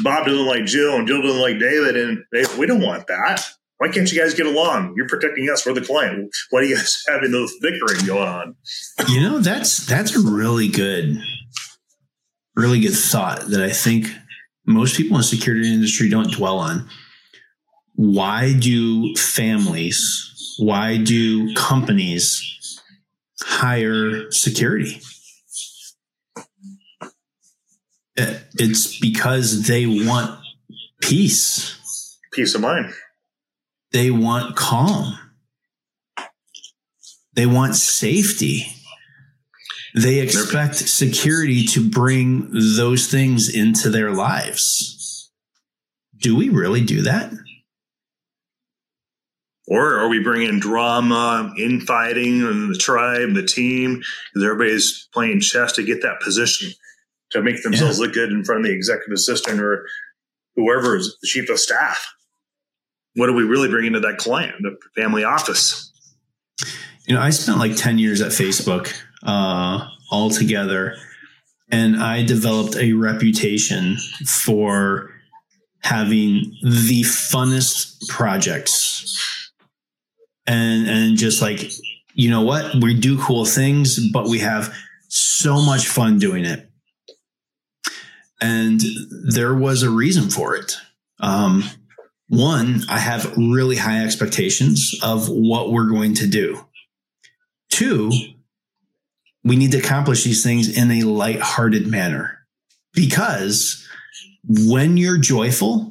Bob 0.03 0.27
doesn't 0.27 0.47
like 0.47 0.67
Jill 0.67 0.97
and 0.97 1.09
Jill 1.09 1.23
doesn't 1.23 1.41
like 1.41 1.59
David. 1.59 1.97
And 1.97 2.25
they, 2.33 2.45
we 2.59 2.67
don't 2.67 2.83
want 2.83 3.07
that. 3.07 3.45
Why 3.79 3.89
can't 3.89 4.11
you 4.13 4.21
guys 4.21 4.35
get 4.35 4.47
along? 4.47 4.95
You're 4.97 5.09
protecting 5.09 5.49
us. 5.51 5.67
We're 5.67 5.73
the 5.73 5.81
client. 5.81 6.31
Why 6.51 6.61
are 6.61 6.63
you 6.63 6.77
guys 6.77 7.03
having 7.09 7.33
those 7.33 7.53
bickering 7.61 8.07
going 8.07 8.29
on? 8.29 8.57
You 9.09 9.23
know, 9.23 9.39
that's, 9.41 9.87
that's 9.87 10.15
a 10.15 10.21
really 10.21 10.69
good, 10.69 11.21
really 12.55 12.81
good 12.81 12.95
thought 12.95 13.47
that 13.49 13.63
I 13.63 13.71
think 13.71 14.07
most 14.67 14.97
people 14.97 15.17
in 15.17 15.21
the 15.21 15.25
security 15.25 15.73
industry 15.73 16.09
don't 16.09 16.33
dwell 16.33 16.59
on. 16.59 16.89
Why 17.95 18.55
do 18.55 19.15
families 19.17 20.33
why 20.59 20.97
do 20.99 21.55
companies 21.55 22.81
hire 23.43 24.31
security? 24.31 25.01
It's 28.17 28.99
because 29.01 29.67
they 29.67 29.87
want 29.87 30.39
peace, 31.01 32.19
peace 32.33 32.55
of 32.55 32.61
mind. 32.61 32.93
They 33.93 34.11
want 34.11 34.57
calm. 34.57 35.19
They 37.35 37.47
want 37.47 37.75
safety. 37.75 38.67
They 39.95 40.21
expect 40.21 40.77
security 40.77 41.65
to 41.67 41.87
bring 41.87 42.49
those 42.53 43.09
things 43.09 43.55
into 43.55 43.91
their 43.91 44.11
lives. 44.11 45.31
Do 46.17 46.35
we 46.37 46.49
really 46.49 46.83
do 46.83 47.03
that? 47.03 47.33
Or 49.69 49.99
are 49.99 50.09
we 50.09 50.23
bringing 50.23 50.61
drama, 50.61 51.53
infighting, 51.59 52.43
and 52.43 52.71
the 52.71 52.79
tribe, 52.79 53.35
the 53.35 53.45
team, 53.45 54.03
because 54.33 54.45
everybody's 54.45 55.09
playing 55.13 55.41
chess 55.41 55.73
to 55.73 55.85
get 55.85 56.03
that 56.03 56.21
position 56.21 56.73
to 57.31 57.43
make 57.43 57.63
themselves 57.63 57.99
yeah. 57.99 58.05
look 58.05 58.15
good 58.15 58.31
in 58.31 58.45
front 58.45 58.61
of 58.61 58.67
the 58.67 58.75
executive 58.75 59.13
assistant 59.13 59.61
or 59.61 59.87
whoever 60.57 60.97
is 60.97 61.17
the 61.21 61.27
chief 61.27 61.49
of 61.51 61.59
staff? 61.59 62.13
What 63.15 63.29
are 63.29 63.35
we 63.35 63.45
really 63.45 63.69
bringing 63.69 63.93
to 63.93 64.01
that 64.01 64.19
client, 64.19 64.55
the 64.61 64.77
family 65.01 65.23
office? 65.23 65.93
You 67.07 67.15
know, 67.15 67.21
I 67.21 67.31
spent 67.31 67.59
like 67.59 67.77
10 67.77 67.99
years 67.99 68.21
at 68.21 68.33
Facebook 68.33 68.93
uh, 69.23 69.89
altogether, 70.11 70.97
and 71.71 71.97
I 72.03 72.23
developed 72.25 72.77
a 72.77 72.93
reputation 72.93 73.97
for 74.27 75.11
having 75.81 76.57
the 76.63 77.03
funnest 77.03 78.09
projects. 78.09 79.51
And 80.47 80.89
and 80.89 81.17
just 81.17 81.41
like 81.41 81.73
you 82.15 82.31
know 82.31 82.43
what? 82.43 82.75
We 82.83 82.95
do 82.95 83.19
cool 83.19 83.45
things 83.45 84.11
but 84.13 84.29
we 84.29 84.41
have 84.41 84.75
so 85.09 85.61
much 85.63 85.87
fun 85.87 86.19
doing 86.19 86.45
it. 86.45 86.69
And 88.41 88.81
there 89.33 89.55
was 89.55 89.83
a 89.83 89.91
reason 89.91 90.31
for 90.31 90.57
it. 90.57 90.77
Um, 91.21 91.65
one 92.29 92.81
i 92.89 92.99
have 92.99 93.37
really 93.37 93.77
high 93.77 94.03
expectations 94.03 94.99
of 95.03 95.29
what 95.29 95.71
we're 95.71 95.91
going 95.91 96.15
to 96.15 96.27
do. 96.27 96.67
Two 97.71 98.11
we 99.45 99.57
need 99.57 99.73
to 99.73 99.79
accomplish 99.79 100.25
these 100.25 100.43
things 100.43 100.77
in 100.77 100.91
a 100.91 101.03
light-hearted 101.03 101.87
manner 101.87 102.39
because 102.95 103.87
when 104.45 104.97
you're 104.97 105.19
joyful 105.19 105.91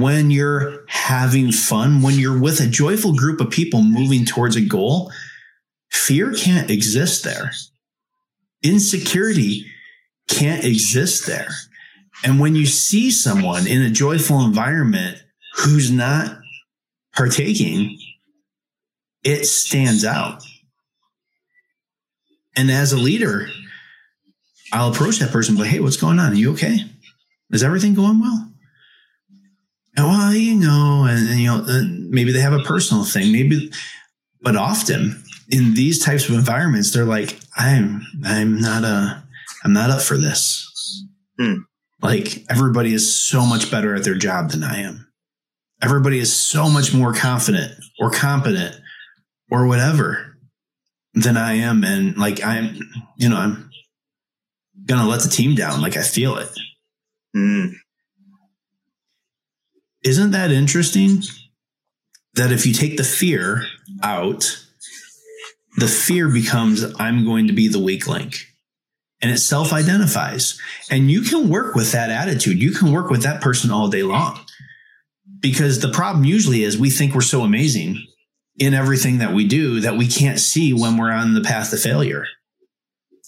when 0.00 0.30
you're 0.30 0.84
having 0.88 1.52
fun, 1.52 2.02
when 2.02 2.14
you're 2.14 2.38
with 2.38 2.60
a 2.60 2.66
joyful 2.66 3.14
group 3.14 3.40
of 3.40 3.50
people 3.50 3.82
moving 3.82 4.24
towards 4.24 4.56
a 4.56 4.60
goal, 4.60 5.12
fear 5.90 6.32
can't 6.32 6.70
exist 6.70 7.24
there. 7.24 7.52
Insecurity 8.62 9.66
can't 10.28 10.64
exist 10.64 11.26
there. 11.26 11.48
And 12.24 12.40
when 12.40 12.54
you 12.54 12.66
see 12.66 13.10
someone 13.10 13.66
in 13.66 13.82
a 13.82 13.90
joyful 13.90 14.44
environment 14.44 15.22
who's 15.56 15.90
not 15.90 16.38
partaking, 17.14 17.98
it 19.22 19.46
stands 19.46 20.04
out. 20.04 20.42
And 22.56 22.70
as 22.70 22.92
a 22.92 22.96
leader, 22.96 23.48
I'll 24.72 24.92
approach 24.92 25.18
that 25.18 25.30
person, 25.30 25.56
but 25.56 25.66
hey, 25.66 25.80
what's 25.80 25.96
going 25.96 26.18
on? 26.18 26.32
Are 26.32 26.36
you 26.36 26.52
okay? 26.52 26.78
Is 27.50 27.62
everything 27.62 27.94
going 27.94 28.20
well? 28.20 28.50
well, 29.96 30.34
you 30.34 30.56
know, 30.56 31.06
and, 31.08 31.28
and 31.28 31.40
you 31.40 31.46
know, 31.46 31.64
maybe 32.10 32.32
they 32.32 32.40
have 32.40 32.52
a 32.52 32.62
personal 32.64 33.04
thing, 33.04 33.30
maybe, 33.30 33.70
but 34.40 34.56
often 34.56 35.22
in 35.50 35.74
these 35.74 36.04
types 36.04 36.28
of 36.28 36.34
environments, 36.34 36.92
they're 36.92 37.04
like, 37.04 37.38
I'm, 37.56 38.04
I'm 38.24 38.60
not 38.60 38.82
a, 38.82 39.22
I'm 39.62 39.72
not 39.72 39.90
up 39.90 40.02
for 40.02 40.16
this. 40.16 41.04
Hmm. 41.38 41.58
Like 42.02 42.44
everybody 42.50 42.92
is 42.92 43.18
so 43.18 43.46
much 43.46 43.70
better 43.70 43.94
at 43.94 44.04
their 44.04 44.16
job 44.16 44.50
than 44.50 44.64
I 44.64 44.80
am. 44.80 45.08
Everybody 45.82 46.18
is 46.18 46.34
so 46.34 46.68
much 46.68 46.92
more 46.92 47.14
confident 47.14 47.72
or 47.98 48.10
competent 48.10 48.76
or 49.50 49.66
whatever 49.66 50.33
than 51.14 51.36
I 51.36 51.54
am. 51.54 51.84
And 51.84 52.16
like, 52.16 52.44
I'm, 52.44 52.78
you 53.16 53.28
know, 53.28 53.36
I'm 53.36 53.70
going 54.84 55.00
to 55.00 55.08
let 55.08 55.22
the 55.22 55.28
team 55.28 55.54
down. 55.54 55.80
Like 55.80 55.96
I 55.96 56.02
feel 56.02 56.36
it. 56.36 56.50
Hmm. 57.34 57.66
Isn't 60.02 60.32
that 60.32 60.50
interesting? 60.50 61.22
That 62.34 62.50
if 62.50 62.66
you 62.66 62.72
take 62.72 62.96
the 62.96 63.04
fear 63.04 63.64
out, 64.02 64.64
the 65.76 65.86
fear 65.86 66.28
becomes, 66.28 66.84
I'm 66.98 67.24
going 67.24 67.46
to 67.46 67.52
be 67.52 67.68
the 67.68 67.78
weak 67.78 68.08
link. 68.08 68.34
And 69.22 69.30
it 69.30 69.38
self 69.38 69.72
identifies. 69.72 70.60
And 70.90 71.10
you 71.10 71.22
can 71.22 71.48
work 71.48 71.76
with 71.76 71.92
that 71.92 72.10
attitude. 72.10 72.60
You 72.60 72.72
can 72.72 72.92
work 72.92 73.08
with 73.08 73.22
that 73.22 73.40
person 73.40 73.70
all 73.70 73.88
day 73.88 74.02
long. 74.02 74.40
Because 75.40 75.78
the 75.78 75.92
problem 75.92 76.24
usually 76.24 76.64
is 76.64 76.76
we 76.76 76.90
think 76.90 77.14
we're 77.14 77.20
so 77.20 77.42
amazing 77.42 78.04
in 78.58 78.74
everything 78.74 79.18
that 79.18 79.32
we 79.32 79.46
do 79.46 79.80
that 79.80 79.96
we 79.96 80.06
can't 80.06 80.38
see 80.38 80.72
when 80.72 80.96
we're 80.96 81.10
on 81.10 81.34
the 81.34 81.40
path 81.40 81.70
to 81.70 81.76
failure. 81.76 82.26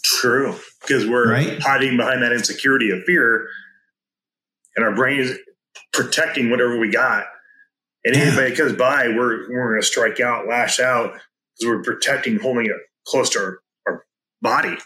True. 0.04 0.54
Because 0.80 1.06
we're 1.06 1.30
right? 1.30 1.60
hiding 1.60 1.96
behind 1.96 2.22
that 2.22 2.32
insecurity 2.32 2.90
of 2.90 3.02
fear. 3.04 3.48
And 4.76 4.84
our 4.84 4.94
brain 4.94 5.20
is 5.20 5.36
protecting 5.92 6.50
whatever 6.50 6.78
we 6.78 6.90
got. 6.90 7.26
And 8.04 8.14
yeah. 8.14 8.22
anybody 8.22 8.54
comes 8.54 8.74
by, 8.74 9.08
we're 9.08 9.50
we're 9.50 9.70
going 9.70 9.80
to 9.80 9.86
strike 9.86 10.20
out, 10.20 10.46
lash 10.46 10.78
out 10.78 11.12
because 11.12 11.66
we're 11.66 11.82
protecting, 11.82 12.38
holding 12.38 12.66
it 12.66 12.76
close 13.04 13.30
to 13.30 13.38
our, 13.40 13.58
our 13.86 14.06
body. 14.40 14.76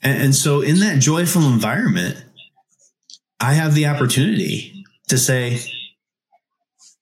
And, 0.00 0.22
and 0.22 0.34
so, 0.34 0.60
in 0.60 0.78
that 0.78 1.00
joyful 1.00 1.42
environment, 1.42 2.24
I 3.40 3.54
have 3.54 3.74
the 3.74 3.86
opportunity 3.86 4.84
to 5.08 5.18
say, 5.18 5.58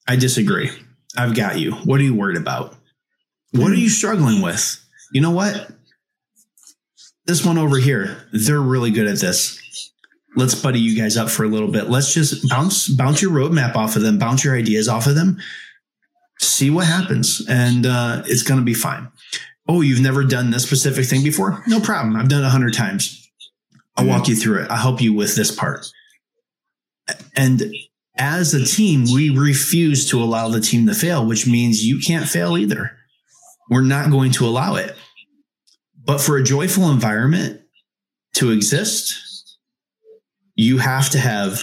"I 0.09 0.17
disagree. 0.17 0.71
I've 1.16 1.35
got 1.35 1.59
you. 1.59 1.73
What 1.73 2.00
are 2.00 2.04
you 2.04 2.14
worried 2.14 2.38
about? 2.38 2.75
What 3.52 3.71
are 3.71 3.76
you 3.76 3.88
struggling 3.88 4.42
with? 4.42 4.78
You 5.12 5.21
know 5.21 5.31
what? 5.31 5.71
This 7.26 7.45
one 7.45 7.59
over 7.59 7.78
here, 7.78 8.16
they're 8.33 8.61
really 8.61 8.90
good 8.90 9.07
at 9.07 9.21
this 9.21 9.62
let's 10.37 10.54
buddy 10.54 10.81
you 10.81 11.00
guys 11.00 11.16
up 11.16 11.28
for 11.28 11.45
a 11.45 11.49
little 11.49 11.71
bit. 11.71 11.88
Let's 11.88 12.12
just 12.14 12.49
bounce 12.49 12.88
bounce 12.88 13.23
your 13.23 13.33
roadmap 13.33 13.76
off 13.76 13.97
of 13.97 14.02
them, 14.02 14.19
bounce 14.19 14.45
your 14.45 14.57
ideas 14.57 14.88
off 14.88 15.07
of 15.07 15.14
them, 15.14 15.38
see 16.38 16.71
what 16.71 16.87
happens, 16.87 17.45
and 17.49 17.87
uh, 17.87 18.23
it's 18.26 18.42
going 18.42 18.61
to 18.61 18.64
be 18.64 18.75
fine. 18.75 19.09
Oh, 19.69 19.81
you've 19.81 20.00
never 20.00 20.25
done 20.25 20.50
this 20.50 20.64
specific 20.64 21.07
thing 21.07 21.23
before? 21.23 21.62
No 21.66 21.81
problem. 21.81 22.16
I've 22.16 22.28
done 22.28 22.42
it 22.42 22.47
a 22.47 22.50
hundred 22.50 22.75
times. 22.75 23.19
I'll 23.97 24.07
walk 24.07 24.26
you 24.26 24.35
through 24.35 24.62
it. 24.62 24.71
I'll 24.71 24.78
help 24.78 25.00
you 25.00 25.12
with 25.12 25.37
this 25.37 25.54
part. 25.54 25.87
And 27.37 27.62
as 28.16 28.52
a 28.52 28.64
team, 28.64 29.04
we 29.12 29.31
refuse 29.31 30.09
to 30.11 30.23
allow 30.23 30.49
the 30.49 30.61
team 30.61 30.87
to 30.87 30.95
fail, 30.95 31.26
which 31.26 31.47
means 31.47 31.85
you 31.85 31.99
can't 31.99 32.28
fail 32.28 32.59
either. 32.59 32.97
We're 33.71 33.83
not 33.83 34.11
going 34.11 34.33
to 34.33 34.47
allow 34.47 34.75
it. 34.75 34.95
But 36.04 36.21
for 36.21 36.37
a 36.37 36.42
joyful 36.42 36.90
environment 36.90 37.62
to 38.35 38.50
exist, 38.50 39.59
you 40.54 40.78
have 40.78 41.11
to 41.11 41.19
have 41.19 41.62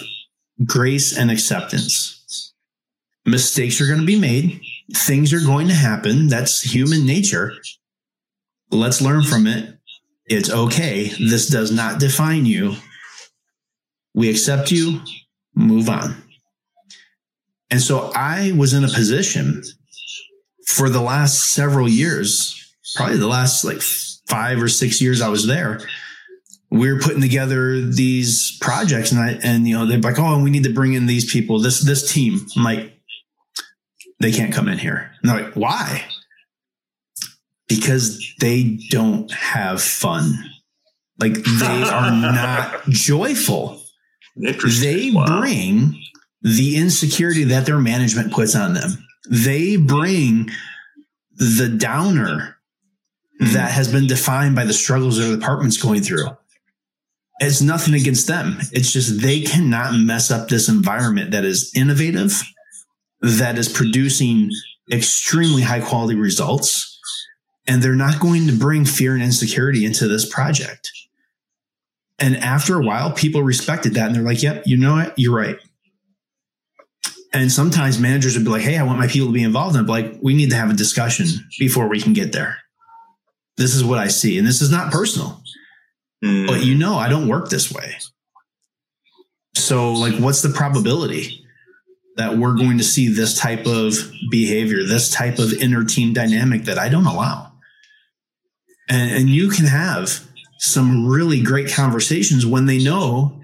grace 0.65 1.15
and 1.15 1.29
acceptance. 1.29 2.53
Mistakes 3.25 3.79
are 3.79 3.87
going 3.87 3.99
to 3.99 4.05
be 4.05 4.19
made, 4.19 4.61
things 4.93 5.33
are 5.33 5.45
going 5.45 5.67
to 5.67 5.73
happen. 5.73 6.27
That's 6.27 6.61
human 6.61 7.05
nature. 7.05 7.53
Let's 8.71 9.01
learn 9.01 9.23
from 9.23 9.45
it. 9.45 9.77
It's 10.25 10.49
okay. 10.49 11.11
This 11.19 11.47
does 11.47 11.71
not 11.71 11.99
define 11.99 12.45
you. 12.45 12.75
We 14.13 14.29
accept 14.29 14.71
you, 14.71 15.01
move 15.55 15.89
on. 15.89 16.15
And 17.71 17.81
so 17.81 18.11
I 18.15 18.53
was 18.57 18.73
in 18.73 18.83
a 18.83 18.87
position 18.87 19.63
for 20.65 20.89
the 20.89 21.01
last 21.01 21.53
several 21.53 21.87
years, 21.87 22.55
probably 22.95 23.17
the 23.17 23.27
last 23.27 23.63
like 23.63 23.81
five 24.27 24.61
or 24.61 24.67
six 24.67 25.01
years 25.01 25.21
I 25.21 25.29
was 25.29 25.47
there. 25.47 25.79
We 26.71 26.91
were 26.91 26.99
putting 26.99 27.21
together 27.21 27.81
these 27.81 28.57
projects 28.61 29.11
and 29.11 29.19
I, 29.19 29.39
and 29.43 29.67
you 29.67 29.77
know, 29.77 29.85
they're 29.85 29.99
like, 29.99 30.19
oh, 30.19 30.41
we 30.41 30.51
need 30.51 30.65
to 30.65 30.73
bring 30.73 30.93
in 30.93 31.07
these 31.07 31.31
people, 31.31 31.59
this, 31.59 31.83
this 31.83 32.11
team. 32.11 32.45
I'm 32.55 32.63
like, 32.63 32.93
they 34.19 34.31
can't 34.31 34.53
come 34.53 34.67
in 34.67 34.77
here. 34.77 35.11
And 35.21 35.31
they're 35.31 35.43
like, 35.43 35.53
why? 35.55 36.05
Because 37.67 38.33
they 38.39 38.79
don't 38.89 39.31
have 39.31 39.81
fun. 39.81 40.33
Like 41.19 41.33
they 41.33 41.83
are 41.83 42.11
not 42.21 42.83
joyful. 42.89 43.81
They 44.35 45.11
wow. 45.11 45.39
bring 45.39 45.99
the 46.41 46.77
insecurity 46.77 47.43
that 47.45 47.65
their 47.65 47.79
management 47.79 48.31
puts 48.31 48.55
on 48.55 48.73
them. 48.73 49.05
They 49.29 49.75
bring 49.77 50.49
the 51.35 51.69
downer 51.69 52.57
that 53.39 53.71
has 53.71 53.91
been 53.91 54.07
defined 54.07 54.55
by 54.55 54.65
the 54.65 54.73
struggles 54.73 55.17
their 55.17 55.35
department's 55.35 55.81
going 55.81 56.01
through. 56.01 56.27
It's 57.39 57.61
nothing 57.61 57.93
against 57.93 58.27
them. 58.27 58.57
It's 58.73 58.91
just 58.91 59.21
they 59.21 59.41
cannot 59.41 59.93
mess 59.93 60.29
up 60.29 60.49
this 60.49 60.67
environment 60.67 61.31
that 61.31 61.45
is 61.45 61.71
innovative, 61.73 62.41
that 63.21 63.57
is 63.57 63.69
producing 63.69 64.51
extremely 64.91 65.61
high 65.61 65.79
quality 65.79 66.15
results. 66.15 66.99
And 67.65 67.81
they're 67.81 67.93
not 67.93 68.19
going 68.19 68.47
to 68.47 68.53
bring 68.53 68.83
fear 68.83 69.13
and 69.13 69.23
insecurity 69.23 69.85
into 69.85 70.07
this 70.07 70.27
project. 70.27 70.91
And 72.17 72.35
after 72.37 72.77
a 72.77 72.83
while, 72.83 73.13
people 73.13 73.43
respected 73.43 73.93
that 73.93 74.07
and 74.07 74.15
they're 74.15 74.23
like, 74.23 74.43
yep, 74.43 74.63
you 74.65 74.75
know 74.75 74.95
what? 74.95 75.13
You're 75.17 75.35
right. 75.35 75.57
And 77.31 77.51
sometimes 77.51 77.99
managers 77.99 78.35
would 78.35 78.43
be 78.43 78.49
like, 78.49 78.63
Hey, 78.63 78.77
I 78.77 78.83
want 78.83 78.99
my 78.99 79.07
people 79.07 79.27
to 79.27 79.33
be 79.33 79.43
involved. 79.43 79.75
And 79.75 79.83
I'm 79.83 79.87
like, 79.87 80.17
we 80.21 80.33
need 80.33 80.49
to 80.49 80.55
have 80.55 80.69
a 80.69 80.73
discussion 80.73 81.27
before 81.59 81.87
we 81.87 82.01
can 82.01 82.13
get 82.13 82.31
there. 82.31 82.57
This 83.57 83.75
is 83.75 83.83
what 83.83 83.99
I 83.99 84.07
see. 84.07 84.37
And 84.37 84.47
this 84.47 84.61
is 84.61 84.71
not 84.71 84.91
personal, 84.91 85.41
mm. 86.23 86.47
but 86.47 86.63
you 86.63 86.75
know, 86.75 86.95
I 86.95 87.09
don't 87.09 87.27
work 87.27 87.49
this 87.49 87.71
way. 87.71 87.97
So, 89.55 89.91
like, 89.91 90.15
what's 90.15 90.41
the 90.41 90.49
probability 90.49 91.45
that 92.15 92.37
we're 92.37 92.55
going 92.55 92.77
to 92.77 92.83
see 92.83 93.09
this 93.09 93.37
type 93.37 93.65
of 93.65 93.93
behavior, 94.31 94.83
this 94.83 95.11
type 95.11 95.39
of 95.39 95.53
inner 95.53 95.83
team 95.83 96.13
dynamic 96.13 96.63
that 96.63 96.79
I 96.79 96.87
don't 96.87 97.05
allow? 97.05 97.51
And, 98.87 99.11
and 99.11 99.29
you 99.29 99.49
can 99.49 99.65
have 99.65 100.25
some 100.59 101.07
really 101.07 101.41
great 101.41 101.71
conversations 101.71 102.45
when 102.45 102.65
they 102.65 102.77
know 102.77 103.41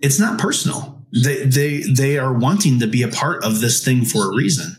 it's 0.00 0.18
not 0.20 0.38
personal 0.38 0.97
they 1.12 1.44
they 1.44 1.82
they 1.82 2.18
are 2.18 2.32
wanting 2.32 2.80
to 2.80 2.86
be 2.86 3.02
a 3.02 3.08
part 3.08 3.44
of 3.44 3.60
this 3.60 3.84
thing 3.84 4.04
for 4.04 4.30
a 4.30 4.36
reason. 4.36 4.76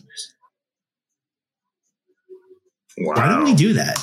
Wow. 2.98 3.14
Why 3.16 3.28
don't 3.28 3.44
we 3.46 3.56
do 3.56 3.74
that? 3.74 3.98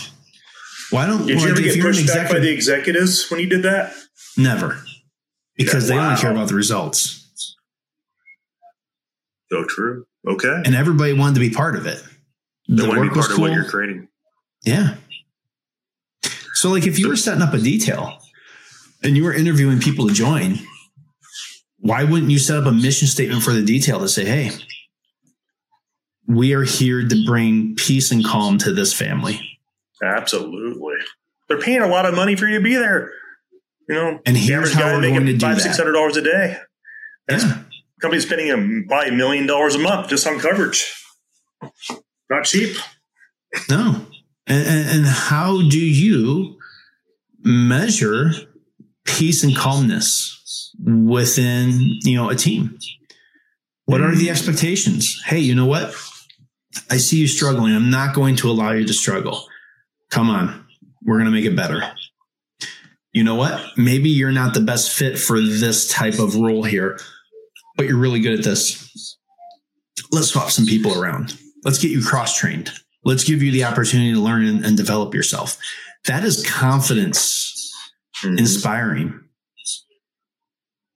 Why 0.90 1.06
don't 1.06 1.26
did 1.26 1.42
you 1.42 1.48
ever 1.50 1.60
get 1.60 1.80
pushed 1.80 2.06
back 2.06 2.30
by 2.30 2.38
the 2.38 2.50
executives 2.50 3.30
when 3.30 3.40
you 3.40 3.48
did 3.48 3.62
that? 3.64 3.92
Never, 4.36 4.82
because 5.56 5.88
yeah, 5.88 5.96
wow. 5.96 6.02
they 6.02 6.08
only 6.08 6.20
care 6.20 6.30
about 6.32 6.48
the 6.48 6.54
results. 6.54 7.54
So 9.50 9.64
true. 9.68 10.06
Okay, 10.26 10.62
and 10.64 10.74
everybody 10.74 11.12
wanted 11.12 11.34
to 11.34 11.40
be 11.40 11.50
part 11.50 11.76
of 11.76 11.86
it. 11.86 12.02
The 12.68 12.86
want 12.86 12.96
to 12.96 13.02
be 13.02 13.08
part 13.10 13.26
of 13.26 13.36
cool. 13.36 13.42
what 13.42 13.52
you're 13.52 13.64
creating. 13.64 14.08
Yeah. 14.64 14.96
So, 16.54 16.70
like, 16.70 16.86
if 16.86 16.98
you 16.98 17.08
were 17.08 17.16
setting 17.16 17.42
up 17.42 17.52
a 17.52 17.58
detail 17.58 18.18
and 19.02 19.16
you 19.16 19.24
were 19.24 19.34
interviewing 19.34 19.78
people 19.78 20.08
to 20.08 20.14
join, 20.14 20.58
why 21.86 22.04
wouldn't 22.04 22.30
you 22.30 22.38
set 22.38 22.58
up 22.58 22.66
a 22.66 22.72
mission 22.72 23.08
statement 23.08 23.42
for 23.42 23.52
the 23.52 23.62
detail 23.62 24.00
to 24.00 24.08
say, 24.08 24.24
hey, 24.24 24.50
we 26.26 26.54
are 26.54 26.64
here 26.64 27.06
to 27.06 27.24
bring 27.24 27.76
peace 27.76 28.10
and 28.10 28.24
calm 28.24 28.58
to 28.58 28.72
this 28.72 28.92
family? 28.92 29.40
Absolutely. 30.02 30.96
They're 31.48 31.60
paying 31.60 31.82
a 31.82 31.88
lot 31.88 32.06
of 32.06 32.14
money 32.14 32.34
for 32.34 32.46
you 32.46 32.58
to 32.58 32.64
be 32.64 32.74
there. 32.74 33.12
You 33.88 33.94
know, 33.94 34.20
and 34.26 34.36
here's 34.36 34.72
how 34.72 34.94
we're 34.94 35.00
going 35.00 35.26
to 35.26 35.32
do 35.32 35.38
five, 35.38 35.60
six 35.60 35.76
hundred 35.76 35.92
dollars 35.92 36.16
a 36.16 36.22
day. 36.22 36.58
That's 37.28 37.44
yeah. 37.44 37.62
company 38.00 38.20
spending 38.20 38.50
a, 38.50 38.88
probably 38.88 39.10
a 39.10 39.16
million 39.16 39.46
dollars 39.46 39.76
a 39.76 39.78
month 39.78 40.08
just 40.08 40.26
on 40.26 40.40
coverage. 40.40 40.92
Not 42.28 42.44
cheap. 42.44 42.76
No. 43.70 44.06
And, 44.48 44.66
and, 44.66 44.88
and 44.90 45.06
how 45.06 45.62
do 45.68 45.78
you 45.78 46.58
measure 47.44 48.32
peace 49.04 49.44
and 49.44 49.56
calmness? 49.56 50.35
Within, 50.82 51.70
you 52.02 52.16
know, 52.16 52.28
a 52.28 52.34
team? 52.34 52.78
What 53.86 54.00
are 54.00 54.14
the 54.14 54.30
expectations? 54.30 55.22
Hey, 55.24 55.38
you 55.38 55.54
know 55.54 55.66
what? 55.66 55.94
I 56.90 56.96
see 56.96 57.18
you 57.18 57.26
struggling. 57.26 57.74
I'm 57.74 57.90
not 57.90 58.14
going 58.14 58.36
to 58.36 58.50
allow 58.50 58.72
you 58.72 58.86
to 58.86 58.92
struggle. 58.92 59.46
Come 60.10 60.28
on. 60.28 60.66
We're 61.04 61.18
going 61.18 61.26
to 61.26 61.30
make 61.30 61.44
it 61.44 61.56
better. 61.56 61.82
You 63.12 63.24
know 63.24 63.36
what? 63.36 63.60
Maybe 63.76 64.10
you're 64.10 64.32
not 64.32 64.54
the 64.54 64.60
best 64.60 64.92
fit 64.92 65.18
for 65.18 65.40
this 65.40 65.88
type 65.88 66.18
of 66.18 66.36
role 66.36 66.64
here, 66.64 66.98
but 67.76 67.86
you're 67.86 67.96
really 67.96 68.20
good 68.20 68.38
at 68.38 68.44
this. 68.44 69.16
Let's 70.10 70.28
swap 70.28 70.50
some 70.50 70.66
people 70.66 71.00
around. 71.00 71.38
Let's 71.64 71.78
get 71.78 71.90
you 71.90 72.02
cross 72.02 72.36
trained. 72.36 72.72
Let's 73.04 73.24
give 73.24 73.42
you 73.42 73.52
the 73.52 73.64
opportunity 73.64 74.12
to 74.12 74.20
learn 74.20 74.44
and, 74.44 74.64
and 74.64 74.76
develop 74.76 75.14
yourself. 75.14 75.56
That 76.06 76.24
is 76.24 76.44
confidence 76.46 77.72
mm-hmm. 78.22 78.38
inspiring 78.38 79.25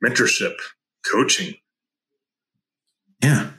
mentorship, 0.05 0.55
coaching. 1.11 1.55
Yeah. 3.23 3.51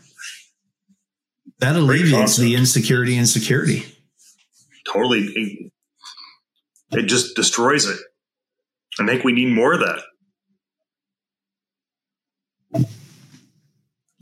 That 1.60 1.76
alleviates 1.76 2.38
the 2.38 2.56
insecurity 2.56 3.18
and 3.18 3.30
security. 3.30 3.86
Totally. 4.92 5.72
It 6.92 7.04
just 7.04 7.36
destroys 7.36 7.86
it. 7.86 8.00
I 9.00 9.06
think 9.06 9.24
we 9.24 9.32
need 9.32 9.54
more 9.54 9.74
of 9.74 9.80
that. 9.80 10.02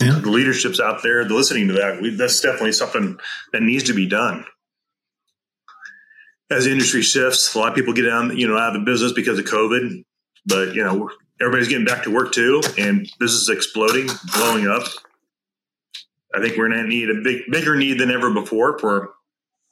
Yeah. 0.02 0.20
The 0.20 0.30
leadership's 0.30 0.80
out 0.80 1.04
there, 1.04 1.26
the 1.26 1.34
listening 1.34 1.68
to 1.70 1.74
that. 1.74 2.02
We, 2.02 2.12
that's 2.12 2.40
definitely 2.40 2.72
something 2.72 3.20
that 3.52 3.62
needs 3.62 3.84
to 3.86 3.94
be 3.94 4.08
done. 4.08 4.46
As 6.50 6.66
the 6.66 6.72
industry 6.72 7.02
shifts, 7.02 7.54
a 7.54 7.60
lot 7.60 7.70
of 7.70 7.76
people 7.76 7.94
get 7.94 8.04
down, 8.04 8.36
you 8.38 8.48
know, 8.48 8.58
out 8.58 8.76
of 8.76 8.82
the 8.82 8.86
business 8.86 9.12
because 9.12 9.38
of 9.38 9.46
COVID. 9.46 10.04
But 10.46 10.74
you 10.74 10.84
know, 10.84 11.10
everybody's 11.42 11.68
getting 11.68 11.86
back 11.86 12.04
to 12.04 12.12
work 12.12 12.32
too, 12.32 12.62
and 12.78 13.02
business 13.20 13.44
is 13.44 13.50
exploding, 13.50 14.10
blowing 14.36 14.68
up. 14.68 14.84
I 16.34 16.42
think 16.42 16.58
we're 16.58 16.70
going 16.70 16.84
to 16.84 16.88
need 16.88 17.10
a 17.10 17.22
big, 17.24 17.44
bigger 17.52 17.76
need 17.76 18.00
than 18.00 18.12
ever 18.12 18.32
before 18.32 18.78
for 18.78 19.14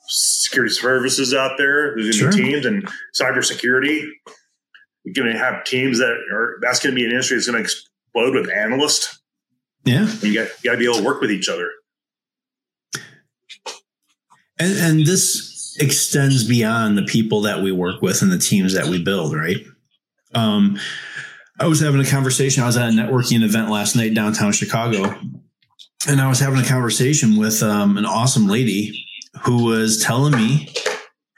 security 0.07 0.73
services 0.73 1.33
out 1.33 1.51
there. 1.57 1.95
There's 1.95 2.19
going 2.19 2.31
to 2.31 2.37
sure. 2.37 2.45
be 2.45 2.51
teams 2.51 2.65
and 2.65 2.87
cybersecurity. 3.19 4.03
You're 5.03 5.13
going 5.13 5.31
to 5.31 5.37
have 5.37 5.63
teams 5.63 5.99
that 5.99 6.17
are. 6.33 6.57
That's 6.61 6.79
going 6.79 6.93
to 6.93 6.95
be 6.95 7.05
an 7.05 7.11
industry 7.11 7.37
that's 7.37 7.47
going 7.47 7.57
to 7.57 7.63
explode 7.63 8.33
with 8.33 8.49
analysts. 8.51 9.19
Yeah, 9.85 10.11
you 10.21 10.33
got 10.33 10.49
you 10.63 10.69
got 10.69 10.71
to 10.71 10.77
be 10.77 10.85
able 10.85 10.97
to 10.97 11.03
work 11.03 11.21
with 11.21 11.31
each 11.31 11.47
other. 11.47 11.69
And, 14.59 14.77
and 14.79 15.05
this 15.05 15.77
extends 15.79 16.43
beyond 16.47 16.97
the 16.97 17.03
people 17.03 17.41
that 17.41 17.61
we 17.61 17.71
work 17.71 18.01
with 18.01 18.21
and 18.21 18.31
the 18.31 18.39
teams 18.39 18.73
that 18.73 18.87
we 18.87 19.01
build, 19.01 19.35
right? 19.35 19.57
Um, 20.33 20.79
I 21.59 21.67
was 21.67 21.79
having 21.79 21.99
a 21.99 22.05
conversation. 22.05 22.63
I 22.63 22.67
was 22.67 22.77
at 22.77 22.89
a 22.89 22.91
networking 22.91 23.43
event 23.43 23.69
last 23.69 23.95
night 23.95 24.13
downtown 24.13 24.51
Chicago, 24.51 25.15
and 26.07 26.21
I 26.21 26.27
was 26.27 26.39
having 26.39 26.59
a 26.59 26.65
conversation 26.65 27.37
with 27.37 27.63
um, 27.63 27.97
an 27.97 28.05
awesome 28.05 28.47
lady 28.47 29.05
who 29.43 29.65
was 29.65 30.01
telling 30.01 30.35
me 30.35 30.71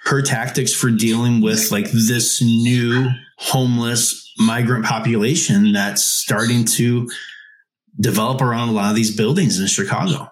her 0.06 0.22
tactics 0.22 0.74
for 0.74 0.90
dealing 0.90 1.42
with 1.42 1.72
like 1.72 1.90
this 1.92 2.42
new 2.42 3.08
homeless 3.38 4.34
migrant 4.38 4.86
population 4.86 5.72
that's 5.72 6.04
starting 6.04 6.66
to 6.66 7.10
develop 8.00 8.42
around 8.42 8.70
a 8.70 8.72
lot 8.74 8.90
of 8.90 8.96
these 8.96 9.16
buildings 9.16 9.60
in 9.60 9.68
Chicago 9.68 10.30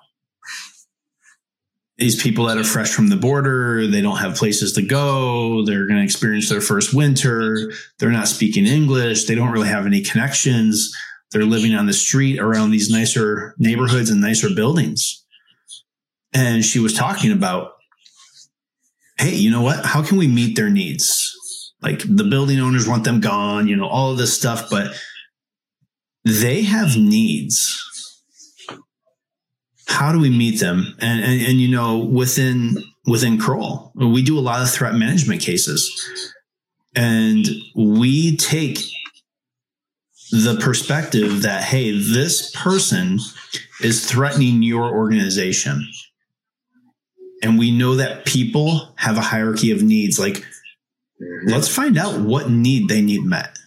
these 1.97 2.21
people 2.21 2.45
that 2.45 2.57
are 2.57 2.63
fresh 2.63 2.91
from 2.91 3.07
the 3.07 3.15
border, 3.15 3.88
they 3.88 4.01
don't 4.01 4.17
have 4.17 4.36
places 4.36 4.73
to 4.73 4.81
go. 4.81 5.65
They're 5.65 5.88
going 5.88 5.97
to 5.97 6.03
experience 6.03 6.49
their 6.49 6.62
first 6.62 6.93
winter. 6.93 7.71
They're 7.97 8.12
not 8.12 8.27
speaking 8.27 8.65
English. 8.67 9.25
They 9.25 9.36
don't 9.36 9.51
really 9.51 9.69
have 9.69 9.86
any 9.86 10.01
connections. 10.01 10.95
They're 11.31 11.43
living 11.43 11.73
on 11.73 11.88
the 11.88 11.93
street 11.93 12.39
around 12.39 12.71
these 12.71 12.89
nicer 12.89 13.55
neighborhoods 13.57 14.10
and 14.10 14.21
nicer 14.21 14.49
buildings. 14.55 15.25
And 16.33 16.63
she 16.63 16.79
was 16.79 16.93
talking 16.93 17.31
about, 17.31 17.73
hey, 19.17 19.33
you 19.33 19.49
know 19.49 19.62
what? 19.62 19.83
How 19.83 20.03
can 20.03 20.17
we 20.17 20.27
meet 20.27 20.55
their 20.55 20.69
needs? 20.69 21.33
like 21.81 22.01
the 22.03 22.23
building 22.23 22.60
owners 22.60 22.88
want 22.88 23.03
them 23.03 23.19
gone, 23.19 23.67
you 23.67 23.75
know, 23.75 23.88
all 23.88 24.12
of 24.12 24.17
this 24.17 24.36
stuff, 24.36 24.69
but 24.69 24.93
they 26.25 26.63
have 26.63 26.97
needs. 26.97 27.83
How 29.88 30.12
do 30.12 30.19
we 30.19 30.30
meet 30.30 30.60
them? 30.60 30.95
And, 31.00 31.23
and, 31.23 31.41
and 31.41 31.62
you 31.62 31.69
know, 31.69 31.97
within 31.97 32.78
within 33.08 33.39
Kroll, 33.39 33.91
we 33.95 34.21
do 34.21 34.38
a 34.38 34.41
lot 34.41 34.62
of 34.62 34.69
threat 34.69 34.93
management 34.93 35.41
cases. 35.41 36.06
And 36.95 37.47
we 37.76 38.36
take 38.38 38.80
the 40.32 40.58
perspective 40.60 41.43
that, 41.43 41.63
hey, 41.63 41.91
this 41.91 42.52
person 42.52 43.19
is 43.82 44.10
threatening 44.10 44.62
your 44.62 44.91
organization. 44.91 45.88
And 47.41 47.58
we 47.58 47.71
know 47.71 47.95
that 47.95 48.26
people 48.26 48.93
have 48.97 49.17
a 49.17 49.21
hierarchy 49.21 49.71
of 49.71 49.84
needs. 49.84 50.19
Like, 50.19 50.43
let's 51.45 51.67
find 51.67 51.97
out 51.97 52.19
what 52.19 52.50
need 52.50 52.89
they 52.89 53.02
need 53.02 53.23
met. 53.23 53.58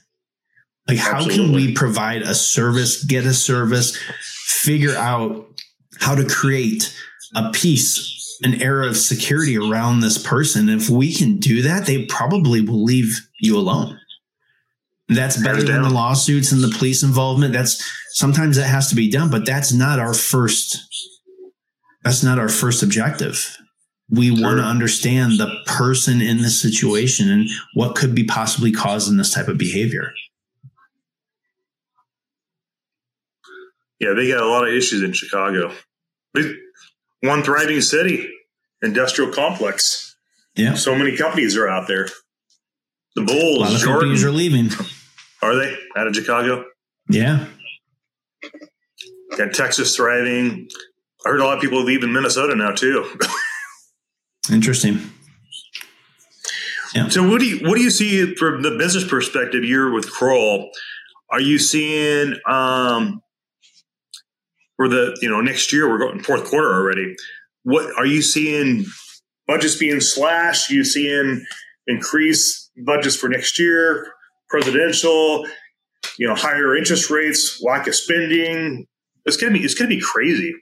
Like, 0.88 0.98
how 0.98 1.18
Absolutely. 1.18 1.44
can 1.44 1.52
we 1.54 1.74
provide 1.74 2.22
a 2.22 2.34
service, 2.34 3.04
get 3.04 3.24
a 3.24 3.32
service, 3.32 3.96
figure 4.44 4.96
out 4.96 5.46
how 6.00 6.14
to 6.14 6.24
create 6.24 6.96
a 7.36 7.50
piece, 7.52 8.38
an 8.42 8.60
era 8.60 8.86
of 8.86 8.96
security 8.96 9.56
around 9.56 10.00
this 10.00 10.18
person? 10.18 10.68
If 10.68 10.90
we 10.90 11.14
can 11.14 11.38
do 11.38 11.62
that, 11.62 11.86
they 11.86 12.06
probably 12.06 12.60
will 12.60 12.82
leave 12.82 13.14
you 13.40 13.56
alone. 13.56 13.98
That's 15.08 15.36
better 15.42 15.62
than 15.62 15.82
the 15.82 15.90
lawsuits 15.90 16.52
and 16.52 16.62
the 16.62 16.68
police 16.76 17.02
involvement. 17.02 17.52
That's 17.52 17.84
sometimes 18.10 18.56
that 18.56 18.68
has 18.68 18.88
to 18.90 18.94
be 18.94 19.10
done, 19.10 19.28
but 19.28 19.44
that's 19.44 19.72
not 19.72 19.98
our 19.98 20.14
first. 20.14 20.78
That's 22.04 22.22
not 22.22 22.38
our 22.38 22.48
first 22.48 22.82
objective. 22.82 23.56
We 24.08 24.34
sure. 24.34 24.46
want 24.46 24.58
to 24.58 24.64
understand 24.64 25.38
the 25.38 25.52
person 25.66 26.20
in 26.20 26.42
the 26.42 26.48
situation 26.48 27.28
and 27.28 27.48
what 27.74 27.96
could 27.96 28.14
be 28.14 28.24
possibly 28.24 28.70
causing 28.70 29.16
this 29.16 29.34
type 29.34 29.48
of 29.48 29.58
behavior. 29.58 30.12
Yeah, 33.98 34.14
they 34.14 34.28
got 34.28 34.42
a 34.42 34.48
lot 34.48 34.66
of 34.66 34.72
issues 34.72 35.02
in 35.02 35.12
Chicago. 35.12 35.72
One 37.22 37.42
thriving 37.42 37.80
city, 37.80 38.30
industrial 38.82 39.32
complex. 39.32 40.16
Yeah, 40.56 40.74
so 40.74 40.94
many 40.94 41.16
companies 41.16 41.56
are 41.56 41.68
out 41.68 41.86
there. 41.86 42.08
The 43.14 43.22
Bulls, 43.22 43.56
a 43.56 43.60
lot 43.60 43.74
of 43.74 43.78
Jordan, 43.80 44.00
companies 44.00 44.24
are 44.24 44.30
leaving. 44.30 44.70
Are 45.42 45.54
they 45.54 45.76
out 45.96 46.06
of 46.06 46.14
Chicago? 46.14 46.64
Yeah. 47.08 47.46
Got 49.36 49.52
Texas 49.52 49.96
thriving. 49.96 50.68
I 51.24 51.30
heard 51.30 51.40
a 51.40 51.44
lot 51.44 51.56
of 51.56 51.60
people 51.60 51.82
leaving 51.82 52.12
Minnesota 52.12 52.54
now 52.56 52.72
too. 52.72 53.06
Interesting. 54.52 55.00
Yeah. 56.94 57.08
So 57.08 57.28
what 57.28 57.40
do 57.40 57.46
you 57.46 57.68
what 57.68 57.76
do 57.76 57.82
you 57.82 57.90
see 57.90 58.34
from 58.34 58.62
the 58.62 58.72
business 58.76 59.06
perspective? 59.06 59.64
You're 59.64 59.92
with 59.92 60.10
Kroll. 60.10 60.70
Are 61.30 61.40
you 61.40 61.58
seeing 61.58 62.34
um 62.46 63.22
for 64.80 64.88
the 64.88 65.14
you 65.20 65.28
know 65.28 65.42
next 65.42 65.72
year 65.74 65.90
we're 65.90 65.98
going 65.98 66.22
fourth 66.22 66.48
quarter 66.48 66.72
already? 66.72 67.14
What 67.64 67.92
are 67.98 68.06
you 68.06 68.22
seeing 68.22 68.86
budgets 69.46 69.76
being 69.76 70.00
slashed? 70.00 70.70
You 70.70 70.84
seeing 70.84 71.44
increased 71.86 72.70
budgets 72.84 73.16
for 73.16 73.28
next 73.28 73.58
year? 73.58 74.14
presidential, 74.50 75.46
you 76.18 76.26
know, 76.26 76.34
higher 76.34 76.76
interest 76.76 77.08
rates, 77.08 77.62
lack 77.62 77.86
of 77.86 77.94
spending. 77.94 78.86
It's 79.24 79.36
gonna 79.36 79.52
be 79.52 79.60
it's 79.60 79.74
gonna 79.74 79.88
be 79.88 80.00
crazy. 80.00 80.54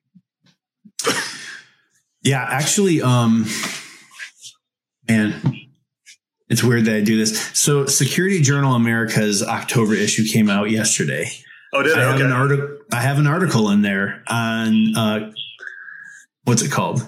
yeah, 2.22 2.46
actually, 2.48 3.02
um, 3.02 3.46
man, 5.08 5.40
it's 6.48 6.62
weird 6.62 6.84
that 6.84 6.96
I 6.96 7.00
do 7.00 7.16
this. 7.16 7.50
So, 7.54 7.86
Security 7.86 8.40
Journal 8.40 8.74
America's 8.74 9.42
October 9.42 9.94
issue 9.94 10.24
came 10.26 10.50
out 10.50 10.70
yesterday. 10.70 11.30
Oh, 11.72 11.82
did 11.82 11.98
I 11.98 12.02
have 12.02 12.14
okay. 12.14 12.24
an 12.24 12.32
article? 12.32 12.78
I 12.92 13.00
have 13.00 13.18
an 13.18 13.26
article 13.26 13.70
in 13.70 13.82
there 13.82 14.22
on 14.26 14.96
uh, 14.96 15.32
what's 16.44 16.62
it 16.62 16.70
called? 16.70 17.02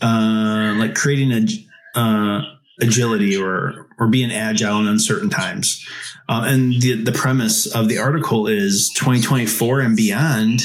Uh, 0.00 0.74
like 0.76 0.94
creating 0.94 1.32
a 1.32 1.98
uh, 1.98 2.42
agility 2.80 3.36
or 3.36 3.88
or 3.98 4.08
being 4.08 4.30
agile 4.30 4.80
in 4.80 4.86
uncertain 4.86 5.30
times. 5.30 5.84
Uh, 6.28 6.44
and 6.46 6.80
the 6.80 7.02
the 7.02 7.12
premise 7.12 7.66
of 7.66 7.88
the 7.88 7.98
article 7.98 8.46
is 8.46 8.92
2024 8.96 9.80
and 9.80 9.96
beyond 9.96 10.62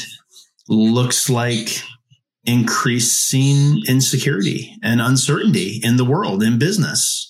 looks 0.68 1.30
like 1.30 1.82
increasing 2.46 3.82
insecurity 3.88 4.76
and 4.84 5.02
uncertainty 5.02 5.80
in 5.84 5.98
the 5.98 6.06
world 6.06 6.44
in 6.44 6.58
business. 6.58 7.28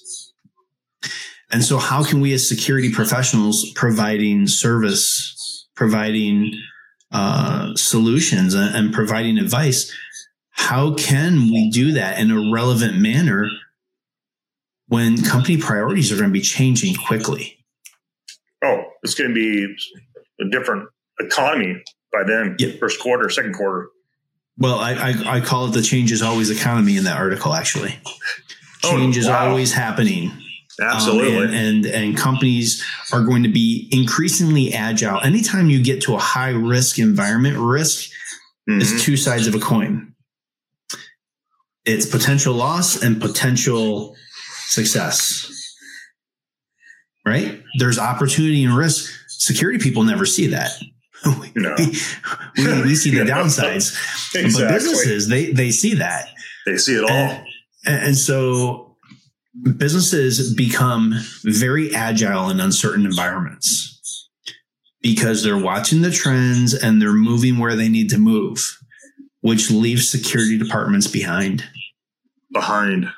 And 1.52 1.64
so 1.64 1.78
how 1.78 2.04
can 2.04 2.22
we 2.22 2.34
as 2.34 2.48
security 2.48 2.92
professionals 2.92 3.70
providing 3.76 4.48
service, 4.48 5.68
providing 5.76 6.54
uh, 7.12 7.76
solutions 7.76 8.54
and, 8.54 8.76
and 8.76 8.94
providing 8.94 9.38
advice, 9.38 9.94
how 10.52 10.94
can 10.94 11.50
we 11.50 11.70
do 11.70 11.92
that 11.94 12.20
in 12.20 12.32
a 12.32 12.52
relevant 12.54 12.98
manner 12.98 13.50
when 14.92 15.24
company 15.24 15.56
priorities 15.56 16.12
are 16.12 16.18
going 16.18 16.28
to 16.28 16.34
be 16.34 16.42
changing 16.42 16.94
quickly. 16.94 17.58
Oh, 18.62 18.84
it's 19.04 19.16
going 19.16 19.30
to 19.30 19.34
be 19.34 19.74
a 20.42 20.50
different 20.50 20.90
economy 21.18 21.82
by 22.12 22.24
then, 22.28 22.58
yep. 22.60 22.78
first 22.78 23.00
quarter, 23.00 23.30
second 23.30 23.54
quarter. 23.54 23.88
Well, 24.58 24.80
I, 24.80 24.92
I, 24.92 25.38
I, 25.38 25.40
call 25.40 25.68
it 25.68 25.72
the 25.72 25.82
change 25.82 26.12
is 26.12 26.22
always 26.22 26.50
economy 26.50 26.98
in 26.98 27.06
that 27.06 27.18
article, 27.18 27.54
actually. 27.54 27.98
Oh, 28.84 28.98
change 28.98 29.16
oh, 29.16 29.22
is 29.22 29.28
always 29.30 29.72
happening. 29.72 30.34
Absolutely. 30.82 31.38
Um, 31.38 31.44
and, 31.44 31.54
and, 31.54 31.86
and 31.86 32.18
companies 32.18 32.84
are 33.14 33.24
going 33.24 33.44
to 33.44 33.50
be 33.50 33.88
increasingly 33.92 34.74
agile. 34.74 35.20
Anytime 35.22 35.70
you 35.70 35.84
get 35.84 36.02
to 36.04 36.16
a 36.16 36.20
high 36.20 36.50
risk 36.50 36.98
environment, 36.98 37.58
risk 37.58 38.12
mm-hmm. 38.70 38.82
is 38.82 39.04
two 39.04 39.16
sides 39.16 39.48
of 39.48 39.56
a 39.56 39.60
coin. 39.60 40.14
It's 41.86 42.06
potential 42.06 42.54
loss 42.54 43.02
and 43.02 43.22
potential 43.22 44.16
success. 44.66 45.48
Right? 47.26 47.62
There's 47.78 48.00
opportunity 48.00 48.64
and 48.64 48.76
risk. 48.76 49.12
Security 49.28 49.80
people 49.80 50.04
never 50.04 50.26
see 50.26 50.48
that. 50.48 50.72
No. 51.54 51.76
we, 51.78 51.86
we, 52.58 52.82
we, 52.82 52.96
see 52.96 53.12
the 53.12 53.26
downsides. 53.30 53.94
Exactly. 54.34 54.64
But 54.64 54.74
businesses, 54.74 55.28
they, 55.28 55.52
they 55.52 55.70
see 55.70 55.96
that. 55.96 56.30
They 56.66 56.78
see 56.78 56.96
it 56.96 57.04
all. 57.04 57.46
And, 57.86 58.06
and 58.06 58.18
so 58.18 58.91
businesses 59.78 60.54
become 60.54 61.14
very 61.44 61.94
agile 61.94 62.50
in 62.50 62.60
uncertain 62.60 63.06
environments 63.06 64.30
because 65.02 65.44
they're 65.44 65.58
watching 65.58 66.02
the 66.02 66.12
trends 66.12 66.74
and 66.74 67.02
they're 67.02 67.12
moving 67.14 67.58
where 67.58 67.76
they 67.76 67.90
need 67.90 68.10
to 68.10 68.18
move, 68.18 68.80
which 69.42 69.72
leaves 69.72 70.10
security 70.10 70.58
departments 70.58 71.08
behind. 71.08 71.64
Behind 72.52 73.12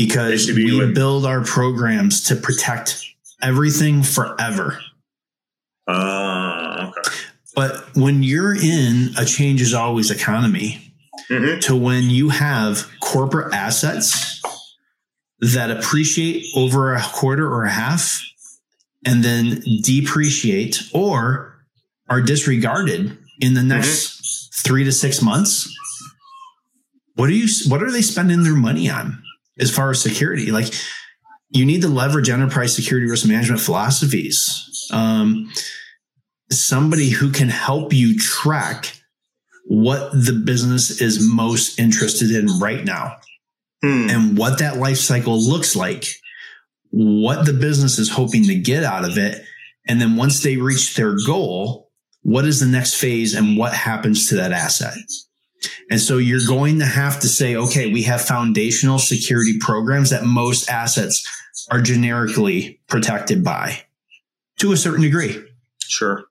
because 0.00 0.50
we 0.50 0.78
with- 0.78 0.94
build 0.94 1.26
our 1.26 1.44
programs 1.44 2.24
to 2.24 2.34
protect 2.34 3.06
everything 3.42 4.02
forever. 4.02 4.80
Uh, 5.86 6.88
okay. 6.88 7.16
But 7.54 7.94
when 7.94 8.22
you're 8.22 8.54
in 8.54 9.10
a 9.18 9.26
change 9.26 9.60
is 9.60 9.74
always 9.74 10.10
economy, 10.10 10.94
mm-hmm. 11.28 11.60
to 11.60 11.76
when 11.76 12.08
you 12.08 12.30
have 12.30 12.90
corporate 13.00 13.52
assets 13.52 14.40
that 15.40 15.70
appreciate 15.70 16.44
over 16.54 16.94
a 16.94 17.02
quarter 17.02 17.46
or 17.46 17.64
a 17.64 17.70
half 17.70 18.20
and 19.06 19.24
then 19.24 19.62
depreciate 19.82 20.82
or 20.92 21.64
are 22.08 22.20
disregarded 22.20 23.16
in 23.40 23.54
the 23.54 23.62
next 23.62 24.10
mm-hmm. 24.10 24.68
three 24.68 24.84
to 24.84 24.92
six 24.92 25.22
months, 25.22 25.74
what 27.14 27.30
are 27.30 27.32
you? 27.32 27.48
What 27.68 27.82
are 27.82 27.90
they 27.90 28.02
spending 28.02 28.42
their 28.42 28.54
money 28.54 28.90
on? 28.90 29.22
as 29.60 29.74
far 29.74 29.90
as 29.90 30.00
security. 30.00 30.50
Like 30.50 30.72
you 31.50 31.64
need 31.64 31.82
to 31.82 31.88
leverage 31.88 32.30
enterprise 32.30 32.74
security 32.74 33.08
risk 33.08 33.26
management 33.26 33.60
philosophies. 33.60 34.88
Um, 34.92 35.52
somebody 36.50 37.10
who 37.10 37.30
can 37.30 37.48
help 37.48 37.92
you 37.92 38.18
track 38.18 38.96
what 39.66 40.10
the 40.12 40.32
business 40.44 41.00
is 41.00 41.20
most 41.20 41.78
interested 41.78 42.30
in 42.30 42.46
right 42.58 42.84
now 42.84 43.16
hmm. 43.82 44.08
and 44.10 44.38
what 44.38 44.58
that 44.58 44.78
life 44.78 44.98
cycle 44.98 45.38
looks 45.38 45.76
like, 45.76 46.06
what 46.90 47.46
the 47.46 47.52
business 47.52 47.98
is 47.98 48.10
hoping 48.10 48.44
to 48.44 48.54
get 48.54 48.84
out 48.84 49.04
of 49.04 49.18
it. 49.18 49.44
And 49.86 50.00
then 50.00 50.16
once 50.16 50.42
they 50.42 50.56
reach 50.56 50.94
their 50.94 51.16
goal, 51.26 51.90
what 52.22 52.44
is 52.44 52.60
the 52.60 52.66
next 52.66 52.94
phase 52.94 53.34
and 53.34 53.56
what 53.56 53.72
happens 53.72 54.28
to 54.28 54.36
that 54.36 54.52
asset? 54.52 54.98
And 55.90 56.00
so 56.00 56.18
you're 56.18 56.46
going 56.46 56.78
to 56.78 56.86
have 56.86 57.20
to 57.20 57.28
say, 57.28 57.56
okay, 57.56 57.92
we 57.92 58.02
have 58.04 58.22
foundational 58.22 58.98
security 58.98 59.58
programs 59.58 60.10
that 60.10 60.24
most 60.24 60.70
assets 60.70 61.26
are 61.70 61.80
generically 61.80 62.80
protected 62.88 63.44
by 63.44 63.84
to 64.58 64.72
a 64.72 64.76
certain 64.76 65.02
degree. 65.02 65.42
Sure. 65.82 66.24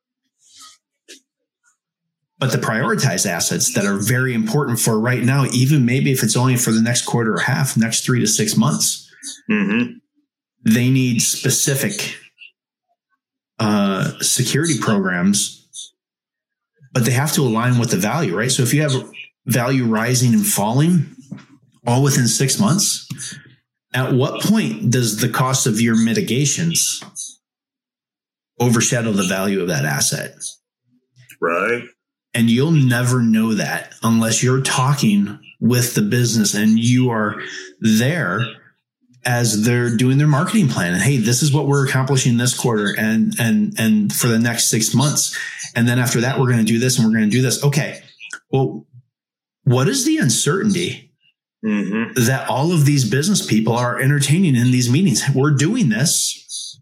But 2.39 2.53
the 2.53 2.57
prioritized 2.57 3.25
assets 3.25 3.73
that 3.73 3.85
are 3.85 3.97
very 3.97 4.33
important 4.33 4.79
for 4.79 4.97
right 4.97 5.21
now, 5.21 5.45
even 5.51 5.85
maybe 5.85 6.11
if 6.11 6.23
it's 6.23 6.37
only 6.37 6.55
for 6.55 6.71
the 6.71 6.81
next 6.81 7.05
quarter 7.05 7.33
or 7.33 7.39
half, 7.39 7.75
next 7.75 8.05
three 8.05 8.21
to 8.21 8.27
six 8.27 8.55
months, 8.55 9.11
mm-hmm. 9.51 9.97
they 10.63 10.89
need 10.89 11.21
specific 11.21 12.15
uh, 13.59 14.13
security 14.21 14.79
programs, 14.79 15.93
but 16.93 17.03
they 17.03 17.11
have 17.11 17.33
to 17.33 17.41
align 17.41 17.77
with 17.77 17.91
the 17.91 17.97
value, 17.97 18.37
right? 18.37 18.51
So 18.51 18.63
if 18.63 18.73
you 18.73 18.83
have 18.83 18.93
value 19.45 19.85
rising 19.85 20.33
and 20.33 20.45
falling 20.45 21.15
all 21.85 22.03
within 22.03 22.27
six 22.27 22.57
months, 22.57 23.05
at 23.93 24.13
what 24.13 24.41
point 24.43 24.91
does 24.91 25.17
the 25.17 25.29
cost 25.29 25.67
of 25.67 25.81
your 25.81 25.97
mitigations 25.97 27.01
overshadow 28.59 29.11
the 29.11 29.23
value 29.23 29.61
of 29.61 29.67
that 29.67 29.83
asset? 29.83 30.35
Right. 31.41 31.83
And 32.33 32.49
you'll 32.49 32.71
never 32.71 33.21
know 33.21 33.55
that 33.55 33.93
unless 34.03 34.43
you're 34.43 34.61
talking 34.61 35.39
with 35.59 35.95
the 35.95 36.01
business 36.01 36.53
and 36.53 36.79
you 36.79 37.09
are 37.09 37.41
there 37.81 38.41
as 39.25 39.65
they're 39.65 39.95
doing 39.95 40.17
their 40.17 40.27
marketing 40.27 40.69
plan. 40.69 40.93
And 40.93 41.01
hey 41.01 41.17
this 41.17 41.41
is 41.41 41.51
what 41.51 41.67
we're 41.67 41.85
accomplishing 41.85 42.37
this 42.37 42.57
quarter 42.57 42.95
and 42.97 43.33
and 43.39 43.73
and 43.77 44.13
for 44.13 44.27
the 44.27 44.39
next 44.39 44.69
6 44.69 44.93
months. 44.93 45.37
And 45.75 45.87
then 45.87 45.99
after 45.99 46.21
that 46.21 46.39
we're 46.39 46.51
going 46.51 46.65
to 46.65 46.71
do 46.71 46.79
this 46.79 46.97
and 46.97 47.07
we're 47.07 47.17
going 47.17 47.29
to 47.29 47.35
do 47.35 47.41
this. 47.41 47.63
Okay. 47.63 48.01
Well 48.51 48.85
what 49.63 49.87
is 49.87 50.05
the 50.05 50.17
uncertainty 50.17 51.11
mm-hmm. 51.65 52.13
that 52.25 52.49
all 52.49 52.71
of 52.71 52.85
these 52.85 53.09
business 53.09 53.45
people 53.45 53.73
are 53.73 53.99
entertaining 53.99 54.55
in 54.55 54.71
these 54.71 54.89
meetings? 54.89 55.23
We're 55.35 55.51
doing 55.51 55.89
this 55.89 56.79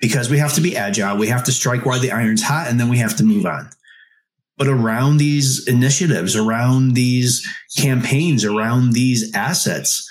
because 0.00 0.28
we 0.28 0.38
have 0.38 0.54
to 0.54 0.60
be 0.60 0.76
agile. 0.76 1.16
We 1.16 1.28
have 1.28 1.44
to 1.44 1.52
strike 1.52 1.86
while 1.86 2.00
the 2.00 2.10
iron's 2.10 2.42
hot 2.42 2.68
and 2.68 2.80
then 2.80 2.88
we 2.88 2.98
have 2.98 3.16
to 3.18 3.24
move 3.24 3.46
on 3.46 3.70
but 4.62 4.68
around 4.68 5.16
these 5.16 5.66
initiatives 5.66 6.36
around 6.36 6.94
these 6.94 7.44
campaigns 7.76 8.44
around 8.44 8.92
these 8.92 9.34
assets 9.34 10.08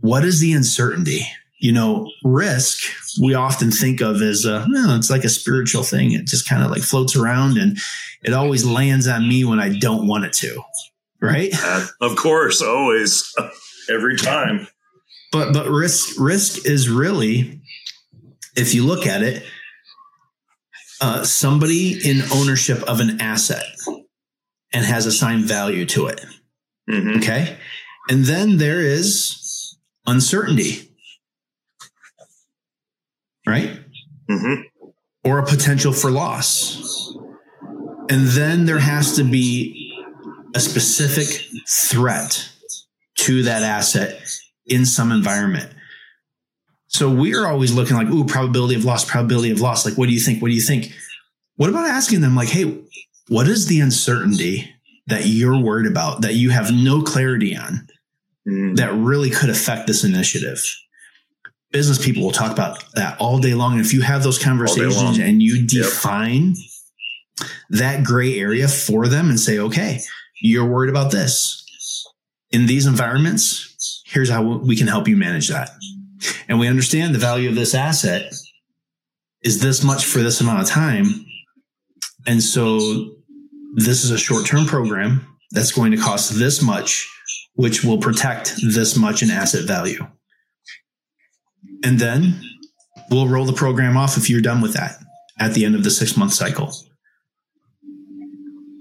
what 0.00 0.24
is 0.24 0.40
the 0.40 0.52
uncertainty? 0.52 1.26
You 1.58 1.72
know, 1.72 2.10
risk 2.24 2.78
we 3.20 3.34
often 3.34 3.70
think 3.70 4.00
of 4.00 4.22
as 4.22 4.44
a, 4.44 4.66
well, 4.72 4.96
it's 4.96 5.10
like 5.10 5.24
a 5.24 5.28
spiritual 5.28 5.82
thing. 5.82 6.12
It 6.12 6.26
just 6.26 6.48
kind 6.48 6.62
of 6.62 6.70
like 6.70 6.82
floats 6.82 7.16
around 7.16 7.58
and 7.58 7.76
it 8.22 8.32
always 8.32 8.64
lands 8.64 9.06
on 9.06 9.28
me 9.28 9.44
when 9.44 9.60
I 9.60 9.78
don't 9.78 10.08
want 10.08 10.24
it 10.24 10.32
to. 10.34 10.62
Right. 11.20 11.52
Uh, 11.62 11.86
of 12.00 12.16
course, 12.16 12.62
always, 12.62 13.30
every 13.90 14.16
time. 14.16 14.66
But, 15.32 15.52
but 15.52 15.68
risk, 15.68 16.18
risk 16.18 16.66
is 16.66 16.88
really, 16.88 17.60
if 18.56 18.74
you 18.74 18.86
look 18.86 19.06
at 19.06 19.22
it, 19.22 19.44
uh, 21.00 21.24
somebody 21.24 21.98
in 22.08 22.22
ownership 22.32 22.82
of 22.82 23.00
an 23.00 23.20
asset 23.20 23.64
and 24.72 24.84
has 24.84 25.06
assigned 25.06 25.44
value 25.44 25.86
to 25.86 26.06
it. 26.06 26.24
Mm-hmm. 26.88 27.18
Okay. 27.18 27.56
And 28.08 28.24
then 28.24 28.58
there 28.58 28.80
is 28.80 29.76
uncertainty, 30.06 30.90
right? 33.46 33.70
Mm-hmm. 34.28 34.62
Or 35.24 35.38
a 35.38 35.46
potential 35.46 35.92
for 35.92 36.10
loss. 36.10 37.14
And 38.08 38.26
then 38.28 38.64
there 38.64 38.78
has 38.78 39.16
to 39.16 39.24
be 39.24 39.94
a 40.54 40.60
specific 40.60 41.46
threat 41.68 42.48
to 43.18 43.42
that 43.44 43.62
asset 43.62 44.20
in 44.66 44.84
some 44.84 45.12
environment. 45.12 45.72
So 46.90 47.10
we're 47.10 47.46
always 47.46 47.72
looking 47.72 47.96
like, 47.96 48.08
ooh, 48.08 48.24
probability 48.24 48.74
of 48.74 48.84
loss, 48.84 49.04
probability 49.04 49.50
of 49.50 49.60
loss. 49.60 49.84
Like, 49.84 49.96
what 49.96 50.06
do 50.06 50.12
you 50.12 50.20
think? 50.20 50.42
What 50.42 50.48
do 50.48 50.54
you 50.54 50.60
think? 50.60 50.92
What 51.56 51.70
about 51.70 51.86
asking 51.86 52.20
them, 52.20 52.36
like, 52.36 52.48
hey, 52.48 52.78
what 53.28 53.48
is 53.48 53.66
the 53.66 53.80
uncertainty 53.80 54.74
that 55.06 55.26
you're 55.26 55.58
worried 55.58 55.90
about 55.90 56.22
that 56.22 56.34
you 56.34 56.50
have 56.50 56.72
no 56.72 57.02
clarity 57.02 57.56
on? 57.56 57.88
mm. 58.46 58.76
that 58.76 58.92
really 58.94 59.30
could 59.30 59.50
affect 59.50 59.86
this 59.86 60.04
initiative. 60.04 60.62
Business 61.70 62.04
people 62.04 62.24
will 62.24 62.32
talk 62.32 62.50
about 62.50 62.82
that 62.94 63.20
all 63.20 63.38
day 63.38 63.54
long. 63.54 63.72
And 63.72 63.80
if 63.80 63.92
you 63.92 64.02
have 64.02 64.22
those 64.22 64.42
conversations 64.42 65.18
and 65.18 65.40
you 65.40 65.66
define 65.66 66.54
yep. 67.38 67.48
that 67.70 68.04
gray 68.04 68.38
area 68.38 68.66
for 68.66 69.06
them 69.06 69.30
and 69.30 69.38
say, 69.38 69.58
okay, 69.58 70.00
you're 70.40 70.66
worried 70.66 70.90
about 70.90 71.12
this 71.12 71.64
in 72.50 72.66
these 72.66 72.86
environments, 72.86 74.02
here's 74.06 74.28
how 74.28 74.42
we 74.42 74.74
can 74.74 74.88
help 74.88 75.06
you 75.06 75.16
manage 75.16 75.48
that. 75.48 75.70
And 76.48 76.58
we 76.58 76.68
understand 76.68 77.14
the 77.14 77.18
value 77.18 77.48
of 77.48 77.54
this 77.54 77.74
asset 77.74 78.32
is 79.42 79.60
this 79.60 79.82
much 79.82 80.04
for 80.04 80.18
this 80.18 80.40
amount 80.40 80.62
of 80.62 80.68
time. 80.68 81.06
And 82.26 82.42
so 82.42 82.78
this 83.74 84.04
is 84.04 84.10
a 84.10 84.18
short 84.18 84.46
term 84.46 84.66
program 84.66 85.26
that's 85.52 85.72
going 85.72 85.92
to 85.92 85.96
cost 85.96 86.38
this 86.38 86.62
much 86.62 87.08
which 87.54 87.84
will 87.84 87.98
protect 87.98 88.54
this 88.72 88.96
much 88.96 89.22
in 89.22 89.30
asset 89.30 89.66
value. 89.66 90.06
And 91.84 91.98
then 91.98 92.40
we'll 93.10 93.28
roll 93.28 93.44
the 93.44 93.52
program 93.52 93.98
off 93.98 94.16
if 94.16 94.30
you're 94.30 94.40
done 94.40 94.62
with 94.62 94.72
that 94.74 94.96
at 95.38 95.52
the 95.52 95.66
end 95.66 95.74
of 95.74 95.84
the 95.84 95.90
six 95.90 96.16
month 96.16 96.32
cycle. 96.32 96.72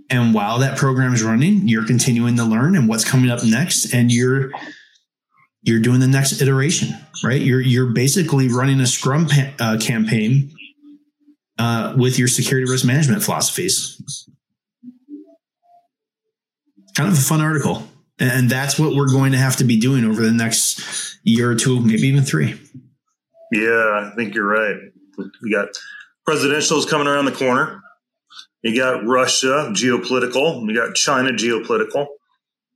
And 0.09 0.33
while 0.33 0.59
that 0.59 0.77
program 0.77 1.13
is 1.13 1.23
running, 1.23 1.67
you're 1.67 1.85
continuing 1.85 2.37
to 2.37 2.43
learn 2.43 2.75
and 2.75 2.87
what's 2.87 3.03
coming 3.03 3.29
up 3.29 3.43
next, 3.43 3.93
and 3.93 4.11
you're 4.11 4.51
you're 5.61 5.79
doing 5.79 5.99
the 5.99 6.07
next 6.07 6.41
iteration, 6.41 6.89
right? 7.23 7.41
You're 7.41 7.61
you're 7.61 7.87
basically 7.87 8.47
running 8.47 8.79
a 8.79 8.87
Scrum 8.87 9.27
pa- 9.27 9.53
uh, 9.59 9.77
campaign 9.77 10.51
uh, 11.57 11.93
with 11.97 12.17
your 12.17 12.27
security 12.27 12.69
risk 12.69 12.85
management 12.85 13.23
philosophies. 13.23 14.01
Kind 16.95 17.11
of 17.11 17.17
a 17.17 17.21
fun 17.21 17.41
article. 17.41 17.87
And 18.19 18.49
that's 18.49 18.77
what 18.77 18.95
we're 18.95 19.11
going 19.11 19.31
to 19.31 19.37
have 19.37 19.55
to 19.57 19.63
be 19.63 19.79
doing 19.79 20.03
over 20.03 20.21
the 20.21 20.31
next 20.31 21.17
year 21.23 21.51
or 21.51 21.55
two, 21.55 21.79
maybe 21.79 22.07
even 22.07 22.23
three. 22.23 22.59
Yeah, 23.51 24.11
I 24.11 24.11
think 24.15 24.35
you're 24.35 24.45
right. 24.45 24.75
We 25.41 25.51
got 25.51 25.69
presidentials 26.27 26.87
coming 26.87 27.07
around 27.07 27.25
the 27.25 27.31
corner. 27.31 27.81
You 28.61 28.75
got 28.75 29.05
Russia 29.05 29.71
geopolitical. 29.73 30.65
We 30.67 30.73
got 30.75 30.95
China 30.95 31.31
geopolitical. 31.31 32.07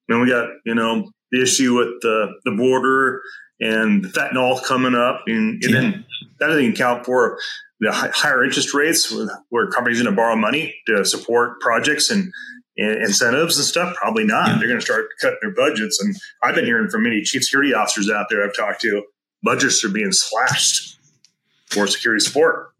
And 0.08 0.22
we 0.22 0.30
got, 0.30 0.50
you 0.66 0.76
know, 0.76 1.12
the 1.34 1.42
issue 1.42 1.76
with 1.76 2.00
the, 2.02 2.32
the 2.46 2.52
border 2.52 3.22
and 3.60 4.06
fentanyl 4.06 4.64
coming 4.64 4.94
up. 4.94 5.24
And, 5.26 5.62
and 5.64 5.74
yeah. 5.74 5.82
then 5.82 6.06
that 6.40 6.48
doesn't 6.48 6.62
even 6.64 6.76
count 6.76 7.06
for 7.06 7.40
the 7.80 7.92
higher 7.92 8.46
interest 8.46 8.74
rates 8.74 9.14
where 9.50 9.68
companies 9.68 10.00
are 10.00 10.04
going 10.04 10.16
to 10.16 10.22
borrow 10.22 10.36
money 10.36 10.74
to 10.88 11.04
support 11.04 11.60
projects 11.60 12.12
and 12.12 12.32
incentives 12.78 13.58
and 13.58 13.66
stuff? 13.66 13.96
Probably 13.96 14.26
not. 14.26 14.48
Yeah. 14.48 14.58
They're 14.60 14.68
going 14.68 14.80
to 14.80 14.86
start 14.86 15.08
cutting 15.20 15.40
their 15.42 15.54
budgets. 15.54 16.00
And 16.02 16.16
I've 16.44 16.56
been 16.56 16.66
hearing 16.66 16.90
from 16.90 17.04
many 17.04 17.22
chief 17.24 17.44
security 17.44 17.74
officers 17.74 18.10
out 18.10 18.28
there 18.30 18.46
I've 18.46 18.56
talked 18.56 18.82
to, 18.82 19.04
budgets 19.42 19.84
are 19.84 19.90
being 19.90 20.12
slashed 20.12 21.00
for 21.68 21.88
security 21.88 22.24
support. 22.24 22.73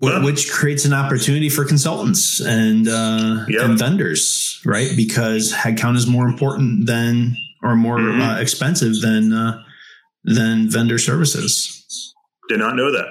Well, 0.00 0.24
which 0.24 0.50
creates 0.50 0.86
an 0.86 0.94
opportunity 0.94 1.50
for 1.50 1.66
consultants 1.66 2.40
and 2.40 2.88
uh, 2.88 3.44
yep. 3.48 3.62
and 3.62 3.78
vendors, 3.78 4.60
right? 4.64 4.90
Because 4.96 5.52
headcount 5.52 5.96
is 5.96 6.06
more 6.06 6.26
important 6.26 6.86
than 6.86 7.36
or 7.62 7.76
more 7.76 7.98
mm-hmm. 7.98 8.20
uh, 8.20 8.40
expensive 8.40 9.00
than 9.02 9.32
uh, 9.32 9.62
than 10.24 10.70
vendor 10.70 10.98
services. 10.98 12.14
Did 12.48 12.60
not 12.60 12.76
know 12.76 12.90
that. 12.92 13.08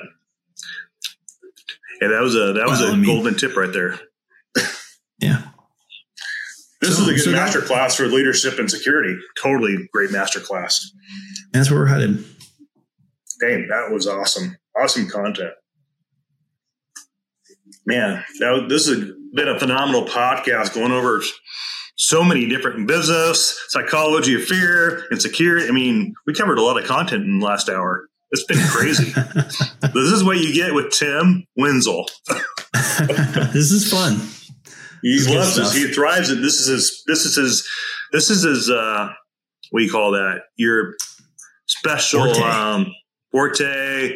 Yeah, 2.02 2.08
that 2.08 2.22
was 2.22 2.36
a 2.36 2.54
that 2.54 2.68
was 2.68 2.80
well, 2.80 2.90
a 2.90 2.94
I 2.94 2.96
mean, 2.96 3.06
golden 3.06 3.36
tip 3.36 3.56
right 3.56 3.72
there. 3.72 4.00
Yeah. 5.20 5.44
This 6.82 6.96
so, 6.96 7.04
is 7.04 7.10
a 7.10 7.12
good 7.12 7.22
so 7.22 7.32
master 7.32 7.60
that, 7.60 7.68
class 7.68 7.96
for 7.96 8.08
leadership 8.08 8.58
and 8.58 8.72
security. 8.72 9.18
Totally 9.42 9.90
great 9.94 10.12
master 10.12 10.40
class. 10.40 10.92
That's 11.52 11.70
where 11.70 11.82
we're 11.82 11.88
headed. 11.88 12.24
Dang, 13.42 13.68
that 13.68 13.92
was 13.92 14.08
awesome. 14.08 14.58
Awesome 14.78 15.10
content. 15.10 15.52
Man, 17.86 18.24
that, 18.40 18.66
this 18.70 18.88
has 18.88 19.00
been 19.34 19.48
a 19.48 19.60
phenomenal 19.60 20.06
podcast 20.06 20.74
going 20.74 20.92
over 20.92 21.22
so 21.96 22.24
many 22.24 22.48
different 22.48 22.88
business, 22.88 23.60
psychology 23.68 24.36
of 24.36 24.44
fear, 24.44 25.04
and 25.12 25.22
security. 25.22 25.68
I 25.68 25.72
mean, 25.72 26.14
we 26.26 26.34
covered 26.34 26.58
a 26.58 26.62
lot 26.62 26.82
of 26.82 26.88
content 26.88 27.26
in 27.26 27.40
the 27.40 27.46
last 27.46 27.70
hour. 27.70 28.08
It's 28.32 28.46
been 28.46 28.66
crazy. 28.70 29.12
this 29.94 30.12
is 30.12 30.24
what 30.24 30.38
you 30.38 30.54
get 30.54 30.74
with 30.74 30.92
Tim 30.92 31.46
Wenzel. 31.58 32.06
this 33.54 33.72
is 33.72 33.92
fun. 33.92 34.22
He 35.02 35.20
loves 35.36 35.56
this. 35.56 35.74
He 35.74 35.92
thrives 35.92 36.30
it. 36.30 36.36
This 36.36 36.60
is 36.60 36.68
his. 36.68 37.04
This 37.08 37.26
is 37.26 37.36
his. 37.36 37.68
This 38.12 38.30
is 38.30 38.44
his. 38.44 38.70
Uh, 38.70 39.10
what 39.72 39.80
do 39.80 39.86
you 39.86 39.92
call 39.92 40.12
that? 40.12 40.42
Your 40.56 40.94
special 41.66 42.34
forte. 42.34 42.42
Um, 42.42 42.94
forte. 43.32 44.16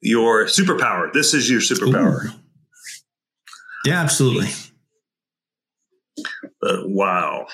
Your 0.00 0.44
superpower. 0.46 1.12
This 1.12 1.32
is 1.32 1.50
your 1.50 1.60
superpower. 1.60 2.26
Ooh. 2.26 2.38
Yeah, 3.84 4.00
absolutely. 4.00 4.48
But 6.60 6.88
wow. 6.88 7.46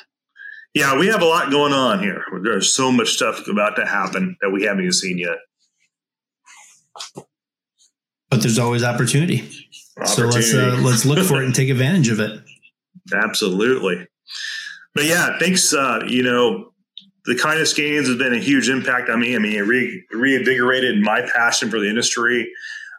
Yeah, 0.74 0.98
we 0.98 1.06
have 1.06 1.22
a 1.22 1.26
lot 1.26 1.50
going 1.50 1.72
on 1.72 2.00
here. 2.00 2.24
There's 2.42 2.74
so 2.74 2.90
much 2.90 3.10
stuff 3.10 3.46
about 3.46 3.76
to 3.76 3.87
happen 3.87 4.37
that 4.40 4.50
we 4.50 4.64
haven't 4.64 4.80
even 4.80 4.92
seen 4.92 5.18
yet. 5.18 5.37
But 8.30 8.42
there's 8.42 8.58
always 8.58 8.82
opportunity. 8.82 9.48
So 10.04 10.26
let's 10.26 10.52
uh, 10.52 10.80
let's 10.82 11.04
look 11.04 11.24
for 11.24 11.40
it 11.40 11.44
and 11.44 11.54
take 11.54 11.68
advantage 11.68 12.08
of 12.08 12.18
it. 12.18 12.40
Absolutely. 13.14 14.08
But 14.94 15.04
yeah, 15.04 15.38
thanks. 15.38 15.72
Uh, 15.72 16.00
you 16.08 16.24
know, 16.24 16.72
the 17.26 17.37
Kindness 17.37 17.72
Games 17.74 18.08
has 18.08 18.16
been 18.16 18.34
a 18.34 18.38
huge 18.38 18.68
impact 18.68 19.08
on 19.08 19.20
me. 19.20 19.37
I 19.37 19.38
mean, 19.38 19.56
it 19.56 19.60
re- 19.62 20.04
reinvigorated 20.12 21.00
my 21.00 21.22
passion 21.34 21.70
for 21.70 21.78
the 21.78 21.88
industry. 21.88 22.50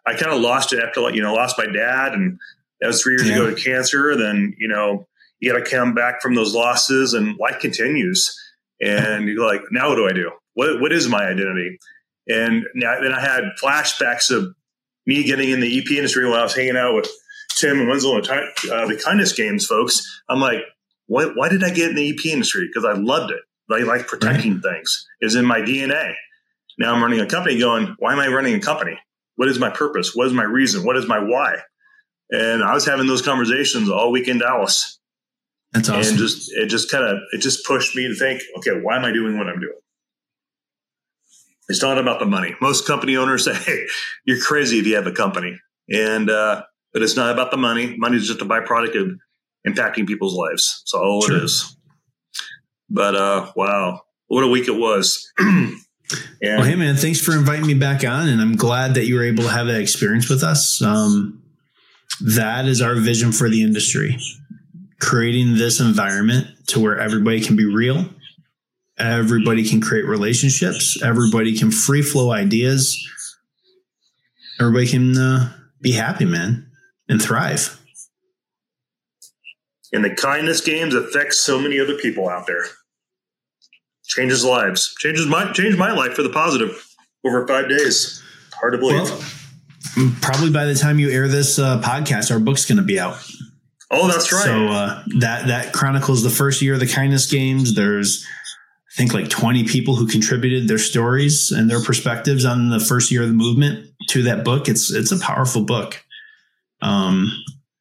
I 0.06 0.14
kind 0.14 0.32
of 0.32 0.40
lost 0.40 0.72
it 0.72 0.80
after, 0.80 1.10
you 1.10 1.22
know, 1.22 1.34
lost 1.34 1.58
my 1.58 1.66
dad, 1.66 2.14
and 2.14 2.40
that 2.82 2.88
was 2.88 3.02
three 3.02 3.14
years 3.14 3.28
yeah. 3.28 3.36
ago 3.36 3.50
to 3.50 3.62
cancer. 3.62 4.16
Then, 4.16 4.54
you 4.58 4.68
know, 4.68 5.08
you 5.40 5.52
got 5.52 5.64
to 5.64 5.70
come 5.70 5.94
back 5.94 6.22
from 6.22 6.36
those 6.36 6.54
losses, 6.54 7.14
and 7.14 7.38
life 7.38 7.60
continues. 7.60 8.34
And 8.82 9.28
you're 9.28 9.46
like, 9.46 9.62
now 9.72 9.90
what 9.90 9.96
do 9.96 10.08
I 10.08 10.14
do? 10.14 10.32
What 10.54 10.82
what 10.82 10.92
is 10.92 11.08
my 11.08 11.26
identity? 11.26 11.78
And 12.28 12.64
now, 12.74 13.00
then 13.02 13.14
I 13.14 13.22
had 13.22 13.44
flashbacks 13.62 14.32
of 14.32 14.54
me 15.06 15.24
getting 15.24 15.52
in 15.52 15.60
the 15.60 15.78
EP 15.80 15.90
industry 15.92 16.28
when 16.28 16.40
I 16.40 16.44
was 16.44 16.56
hanging 16.56 16.78
out 16.78 16.96
with 16.96 17.08
Tim 17.58 17.80
and 17.80 17.90
Winslow 17.90 18.18
and 18.18 18.28
uh, 18.28 18.88
the 18.88 19.02
kindness 19.04 19.34
games 19.34 19.66
folks. 19.66 20.02
I'm 20.28 20.40
like, 20.40 20.62
why, 21.08 21.26
why 21.26 21.50
did 21.50 21.64
I 21.64 21.70
get 21.70 21.92
in 21.92 21.96
the 21.96 22.10
EP 22.10 22.26
industry? 22.26 22.68
Because 22.68 22.86
I 22.86 23.00
loved 23.00 23.32
it. 23.32 23.42
I 23.72 23.80
like 23.84 24.08
protecting 24.08 24.54
right. 24.54 24.64
things. 24.64 25.08
Is 25.22 25.36
in 25.36 25.46
my 25.46 25.62
DNA. 25.62 26.14
Now 26.78 26.94
I'm 26.94 27.02
running 27.02 27.22
a 27.22 27.26
company 27.26 27.60
going, 27.60 27.96
why 28.00 28.14
am 28.14 28.20
I 28.20 28.28
running 28.28 28.56
a 28.56 28.60
company? 28.60 29.00
What 29.38 29.48
is 29.48 29.60
my 29.60 29.70
purpose? 29.70 30.12
What 30.14 30.28
is 30.28 30.34
my 30.34 30.44
reason? 30.44 30.86
What 30.86 30.98
is 30.98 31.08
my 31.08 31.20
why? 31.20 31.58
And 32.32 32.64
I 32.64 32.74
was 32.74 32.86
having 32.86 33.08
those 33.08 33.22
conversations 33.22 33.90
all 33.90 34.12
week 34.12 34.28
in 34.28 34.40
Dallas. 34.40 35.00
That's 35.74 35.90
awesome. 35.90 36.10
And 36.10 36.18
just 36.18 36.52
it 36.54 36.68
just 36.68 36.90
kind 36.90 37.04
of 37.04 37.20
it 37.34 37.40
just 37.40 37.66
pushed 37.66 37.96
me 37.96 38.08
to 38.08 38.16
think, 38.16 38.42
okay, 38.58 38.80
why 38.82 38.98
am 38.98 39.06
I 39.06 39.12
doing 39.12 39.38
what 39.38 39.48
I'm 39.48 39.60
doing? 39.60 39.74
It's 41.68 41.82
not 41.82 41.98
about 41.98 42.20
the 42.20 42.26
money. 42.26 42.56
Most 42.62 42.88
company 42.88 43.18
owners 43.18 43.46
say, 43.46 43.54
hey, 43.54 43.86
you're 44.26 44.40
crazy 44.40 44.80
if 44.80 44.88
you 44.88 44.96
have 44.96 45.08
a 45.08 45.12
company. 45.12 45.60
And 45.90 46.30
uh, 46.30 46.64
but 46.94 47.02
it's 47.02 47.16
not 47.16 47.32
about 47.32 47.52
the 47.52 47.58
money. 47.58 47.96
Money 47.98 48.18
is 48.18 48.28
just 48.28 48.42
a 48.42 48.46
byproduct 48.46 49.00
of 49.00 49.20
impacting 49.68 50.08
people's 50.08 50.36
lives. 50.36 50.82
That's 50.84 50.94
all 50.94 51.22
sure. 51.22 51.38
it 51.38 51.44
is. 51.44 51.78
But 52.90 53.16
uh, 53.16 53.52
wow, 53.56 54.02
what 54.28 54.44
a 54.44 54.48
week 54.48 54.68
it 54.68 54.76
was. 54.76 55.32
and, 55.38 55.76
well, 56.42 56.64
hey 56.64 56.76
man, 56.76 56.96
thanks 56.96 57.20
for 57.20 57.34
inviting 57.34 57.66
me 57.66 57.74
back 57.74 58.06
on, 58.06 58.30
and 58.30 58.42
I'm 58.42 58.56
glad 58.56 58.94
that 58.96 59.06
you 59.06 59.16
were 59.16 59.24
able 59.24 59.44
to 59.44 59.50
have 59.50 59.68
that 59.68 59.82
experience 59.82 60.30
with 60.30 60.44
us. 60.44 60.82
Um, 60.82 61.42
that 62.22 62.66
is 62.66 62.82
our 62.82 62.96
vision 62.96 63.32
for 63.32 63.50
the 63.50 63.64
industry: 63.64 64.18
creating 65.00 65.56
this 65.56 65.80
environment 65.80 66.48
to 66.68 66.80
where 66.80 67.00
everybody 67.00 67.42
can 67.42 67.56
be 67.56 67.66
real, 67.66 68.06
everybody 68.98 69.68
can 69.68 69.82
create 69.82 70.06
relationships, 70.06 71.02
everybody 71.02 71.58
can 71.58 71.72
free 71.72 72.02
flow 72.02 72.32
ideas, 72.32 72.98
everybody 74.60 74.88
can 74.88 75.18
uh, 75.18 75.54
be 75.82 75.92
happy, 75.92 76.26
man, 76.26 76.70
and 77.10 77.22
thrive 77.22 77.80
and 79.96 80.04
the 80.04 80.14
kindness 80.14 80.62
games 80.62 80.94
affects 80.94 81.40
so 81.40 81.60
many 81.60 81.80
other 81.80 81.96
people 81.96 82.28
out 82.28 82.46
there. 82.48 82.66
Changes 84.04 84.44
lives. 84.44 84.94
Changes 85.00 85.26
my 85.26 85.52
changed 85.54 85.78
my 85.78 85.92
life 85.92 86.14
for 86.14 86.22
the 86.22 86.30
positive 86.30 86.86
over 87.26 87.48
five 87.48 87.70
days. 87.70 88.22
Hard 88.54 88.74
to 88.74 88.78
believe. 88.78 89.04
Well, 89.04 89.22
probably 90.22 90.52
by 90.52 90.66
the 90.66 90.76
time 90.76 91.00
you 91.00 91.10
air 91.10 91.28
this 91.28 91.60
uh, 91.60 91.82
podcast, 91.82 92.32
our 92.32 92.40
book's 92.40 92.66
going 92.66 92.78
to 92.78 92.84
be 92.84 93.00
out. 93.00 93.18
Oh, 93.92 94.08
that's 94.08 94.32
right. 94.32 94.44
So 94.44 94.68
uh, 94.68 95.04
that 95.20 95.48
that 95.48 95.74
chronicles 95.74 96.24
the 96.24 96.30
first 96.30 96.62
year 96.62 96.74
of 96.74 96.80
the 96.80 96.88
kindness 96.88 97.30
games. 97.30 97.76
There's 97.76 98.26
I 98.92 98.96
think 98.98 99.14
like 99.14 99.30
20 99.30 99.66
people 99.66 99.96
who 99.96 100.08
contributed 100.08 100.68
their 100.68 100.78
stories 100.78 101.52
and 101.52 101.70
their 101.70 101.82
perspectives 101.82 102.46
on 102.46 102.70
the 102.70 102.80
first 102.80 103.12
year 103.12 103.24
of 103.24 103.28
the 103.28 103.36
movement 103.36 103.90
to 104.10 104.24
that 104.24 104.44
book. 104.44 104.68
It's 104.68 104.92
it's 104.92 105.12
a 105.12 105.20
powerful 105.20 105.64
book. 105.64 106.04
Um, 106.82 107.32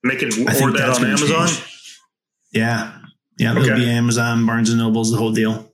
Make 0.03 0.23
it 0.23 0.37
order 0.61 0.79
that 0.79 0.91
on 0.91 1.05
Amazon. 1.05 1.49
Change. 1.49 1.99
Yeah. 2.53 2.99
Yeah. 3.39 3.59
it'll 3.59 3.77
be 3.77 3.89
Amazon, 3.89 4.47
Barnes 4.47 4.71
and 4.71 4.79
Nobles, 4.79 5.11
the 5.11 5.17
whole 5.17 5.33
deal. 5.33 5.73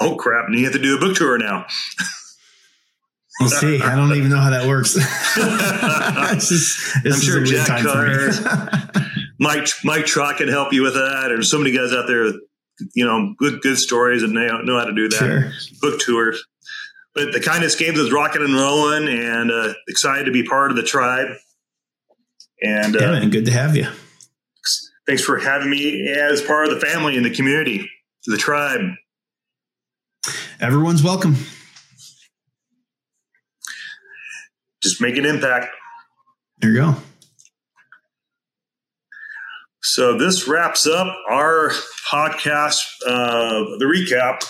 Oh, 0.00 0.16
crap. 0.16 0.46
And 0.46 0.58
you 0.58 0.64
have 0.64 0.72
to 0.72 0.78
do 0.80 0.96
a 0.96 1.00
book 1.00 1.16
tour 1.16 1.38
now. 1.38 1.66
We'll 3.40 3.50
see. 3.50 3.82
I 3.82 3.96
don't 3.96 4.12
even 4.14 4.30
know 4.30 4.38
how 4.38 4.50
that 4.50 4.66
works. 4.66 4.96
it's 4.96 6.48
just, 6.48 6.96
I'm 7.04 7.20
sure 7.20 7.44
Jack 7.44 7.82
Carr, 7.82 8.30
Mike, 9.40 9.68
Mike 9.82 10.06
Trot 10.06 10.36
can 10.36 10.48
help 10.48 10.72
you 10.72 10.82
with 10.82 10.94
that. 10.94 11.26
There's 11.28 11.50
so 11.50 11.58
many 11.58 11.72
guys 11.72 11.92
out 11.92 12.06
there, 12.06 12.26
you 12.94 13.04
know, 13.04 13.34
good, 13.36 13.60
good 13.60 13.76
stories 13.76 14.22
and 14.22 14.36
they 14.36 14.46
know 14.46 14.78
how 14.78 14.84
to 14.84 14.94
do 14.94 15.08
that. 15.08 15.18
Sure. 15.18 15.52
Book 15.80 16.00
tours. 16.00 16.44
But 17.14 17.32
the 17.32 17.40
kindness 17.40 17.76
games 17.76 17.98
is 17.98 18.12
rocking 18.12 18.42
and 18.42 18.54
rolling 18.54 19.08
and 19.08 19.50
uh, 19.50 19.74
excited 19.88 20.24
to 20.24 20.32
be 20.32 20.44
part 20.44 20.70
of 20.70 20.76
the 20.76 20.82
tribe. 20.82 21.28
And 22.62 22.96
uh, 22.96 23.00
man, 23.00 23.30
good 23.30 23.46
to 23.46 23.52
have 23.52 23.76
you. 23.76 23.88
Thanks 25.06 25.22
for 25.22 25.38
having 25.38 25.70
me 25.70 26.08
as 26.08 26.40
part 26.40 26.66
of 26.66 26.74
the 26.74 26.84
family 26.84 27.16
and 27.16 27.24
the 27.24 27.34
community, 27.34 27.88
the 28.26 28.38
tribe. 28.38 28.92
Everyone's 30.60 31.02
welcome. 31.02 31.36
Just 34.84 35.00
make 35.00 35.16
an 35.16 35.26
impact. 35.26 35.74
There 36.58 36.70
you 36.70 36.76
go. 36.76 36.96
So 39.82 40.16
this 40.16 40.48
wraps 40.48 40.86
up 40.86 41.14
our 41.28 41.70
podcast, 42.10 42.80
uh, 43.06 43.64
the 43.78 43.84
recap 43.84 44.44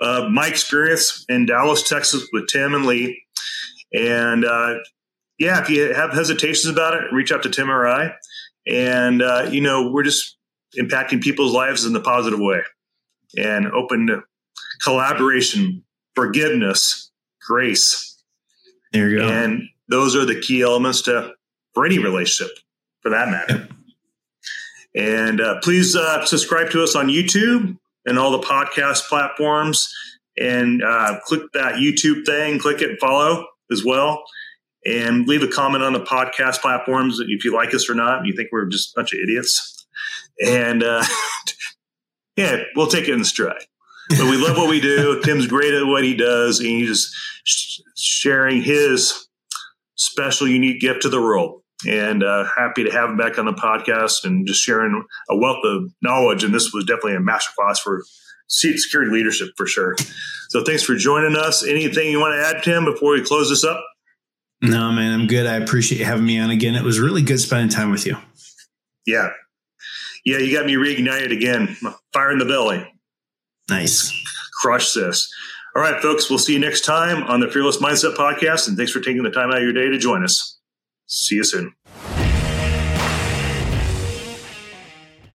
of 0.00 0.30
my 0.30 0.48
experience 0.48 1.24
in 1.28 1.46
Dallas, 1.46 1.88
Texas 1.88 2.28
with 2.32 2.48
Tim 2.48 2.74
and 2.74 2.84
Lee. 2.84 3.22
And 3.94 4.44
uh, 4.44 4.74
yeah, 5.38 5.60
if 5.62 5.70
you 5.70 5.94
have 5.94 6.12
hesitations 6.12 6.66
about 6.66 6.94
it, 6.94 7.12
reach 7.12 7.32
out 7.32 7.44
to 7.44 7.50
Tim 7.50 7.70
or 7.70 7.86
I 7.86 8.14
and 8.66 9.22
uh, 9.22 9.48
you 9.50 9.60
know 9.60 9.90
we're 9.90 10.02
just 10.02 10.36
impacting 10.78 11.22
people's 11.22 11.52
lives 11.52 11.84
in 11.84 11.92
the 11.92 12.00
positive 12.00 12.40
way 12.40 12.60
and 13.36 13.66
open 13.72 14.06
to 14.06 14.22
collaboration 14.82 15.84
forgiveness 16.14 17.10
grace 17.46 18.22
there 18.92 19.08
you 19.08 19.18
go 19.18 19.28
and 19.28 19.62
those 19.88 20.16
are 20.16 20.24
the 20.24 20.40
key 20.40 20.62
elements 20.62 21.02
to 21.02 21.32
for 21.74 21.84
any 21.84 21.98
relationship 21.98 22.56
for 23.00 23.10
that 23.10 23.28
matter 23.28 23.68
and 24.94 25.40
uh, 25.40 25.60
please 25.60 25.96
uh, 25.96 26.24
subscribe 26.24 26.70
to 26.70 26.82
us 26.82 26.94
on 26.94 27.08
youtube 27.08 27.76
and 28.06 28.18
all 28.18 28.30
the 28.30 28.46
podcast 28.46 29.08
platforms 29.08 29.92
and 30.38 30.82
uh, 30.82 31.18
click 31.24 31.42
that 31.52 31.74
youtube 31.74 32.24
thing 32.24 32.58
click 32.58 32.80
it 32.80 32.98
follow 33.00 33.46
as 33.70 33.84
well 33.84 34.24
and 34.84 35.26
leave 35.26 35.42
a 35.42 35.48
comment 35.48 35.82
on 35.82 35.92
the 35.92 36.00
podcast 36.00 36.60
platforms 36.60 37.18
if 37.20 37.44
you 37.44 37.52
like 37.52 37.74
us 37.74 37.88
or 37.88 37.94
not. 37.94 38.26
You 38.26 38.34
think 38.36 38.50
we're 38.52 38.66
just 38.66 38.94
a 38.94 39.00
bunch 39.00 39.12
of 39.12 39.20
idiots, 39.22 39.86
and 40.44 40.82
uh, 40.82 41.04
yeah, 42.36 42.62
we'll 42.76 42.86
take 42.86 43.08
it 43.08 43.14
in 43.14 43.24
stride. 43.24 43.64
But 44.10 44.30
we 44.30 44.36
love 44.36 44.58
what 44.58 44.68
we 44.68 44.80
do. 44.80 45.22
Tim's 45.22 45.46
great 45.46 45.72
at 45.72 45.86
what 45.86 46.04
he 46.04 46.14
does, 46.14 46.58
and 46.60 46.68
he's 46.68 47.10
just 47.44 47.82
sharing 47.96 48.62
his 48.62 49.23
special, 49.96 50.48
unique 50.48 50.80
gift 50.80 51.02
to 51.02 51.08
the 51.08 51.20
world. 51.20 51.62
And 51.86 52.22
uh, 52.22 52.46
happy 52.56 52.84
to 52.84 52.90
have 52.90 53.10
him 53.10 53.16
back 53.16 53.38
on 53.38 53.44
the 53.44 53.52
podcast 53.52 54.24
and 54.24 54.46
just 54.46 54.62
sharing 54.62 55.04
a 55.28 55.36
wealth 55.36 55.64
of 55.64 55.92
knowledge. 56.02 56.42
And 56.42 56.54
this 56.54 56.72
was 56.72 56.84
definitely 56.84 57.16
a 57.16 57.20
masterclass 57.20 57.78
for 57.78 58.04
security 58.48 59.10
leadership 59.10 59.48
for 59.56 59.66
sure. 59.66 59.96
So 60.50 60.62
thanks 60.64 60.82
for 60.82 60.94
joining 60.94 61.36
us. 61.36 61.66
Anything 61.66 62.10
you 62.10 62.20
want 62.20 62.34
to 62.34 62.46
add, 62.46 62.62
Tim, 62.62 62.84
before 62.84 63.12
we 63.12 63.22
close 63.22 63.50
this 63.50 63.64
up? 63.64 63.84
No, 64.62 64.92
man, 64.92 65.12
I'm 65.12 65.26
good. 65.26 65.46
I 65.46 65.56
appreciate 65.56 65.98
you 65.98 66.04
having 66.04 66.24
me 66.24 66.38
on 66.38 66.50
again. 66.50 66.74
It 66.74 66.84
was 66.84 66.98
really 66.98 67.22
good 67.22 67.40
spending 67.40 67.68
time 67.68 67.90
with 67.90 68.06
you. 68.06 68.16
Yeah. 69.06 69.30
Yeah, 70.24 70.38
you 70.38 70.56
got 70.56 70.64
me 70.64 70.74
reignited 70.74 71.32
again. 71.32 71.76
Fire 72.14 72.32
in 72.32 72.38
the 72.38 72.46
belly. 72.46 72.90
Nice. 73.68 74.10
Crush 74.62 74.94
this. 74.94 75.30
All 75.76 75.82
right, 75.82 76.00
folks, 76.00 76.30
we'll 76.30 76.38
see 76.38 76.52
you 76.52 76.60
next 76.60 76.82
time 76.82 77.24
on 77.24 77.40
the 77.40 77.48
Fearless 77.48 77.78
Mindset 77.78 78.14
Podcast. 78.14 78.68
And 78.68 78.76
thanks 78.76 78.92
for 78.92 79.00
taking 79.00 79.24
the 79.24 79.30
time 79.30 79.50
out 79.50 79.56
of 79.56 79.62
your 79.64 79.72
day 79.72 79.88
to 79.88 79.98
join 79.98 80.22
us. 80.22 80.60
See 81.06 81.34
you 81.34 81.44
soon. 81.44 81.74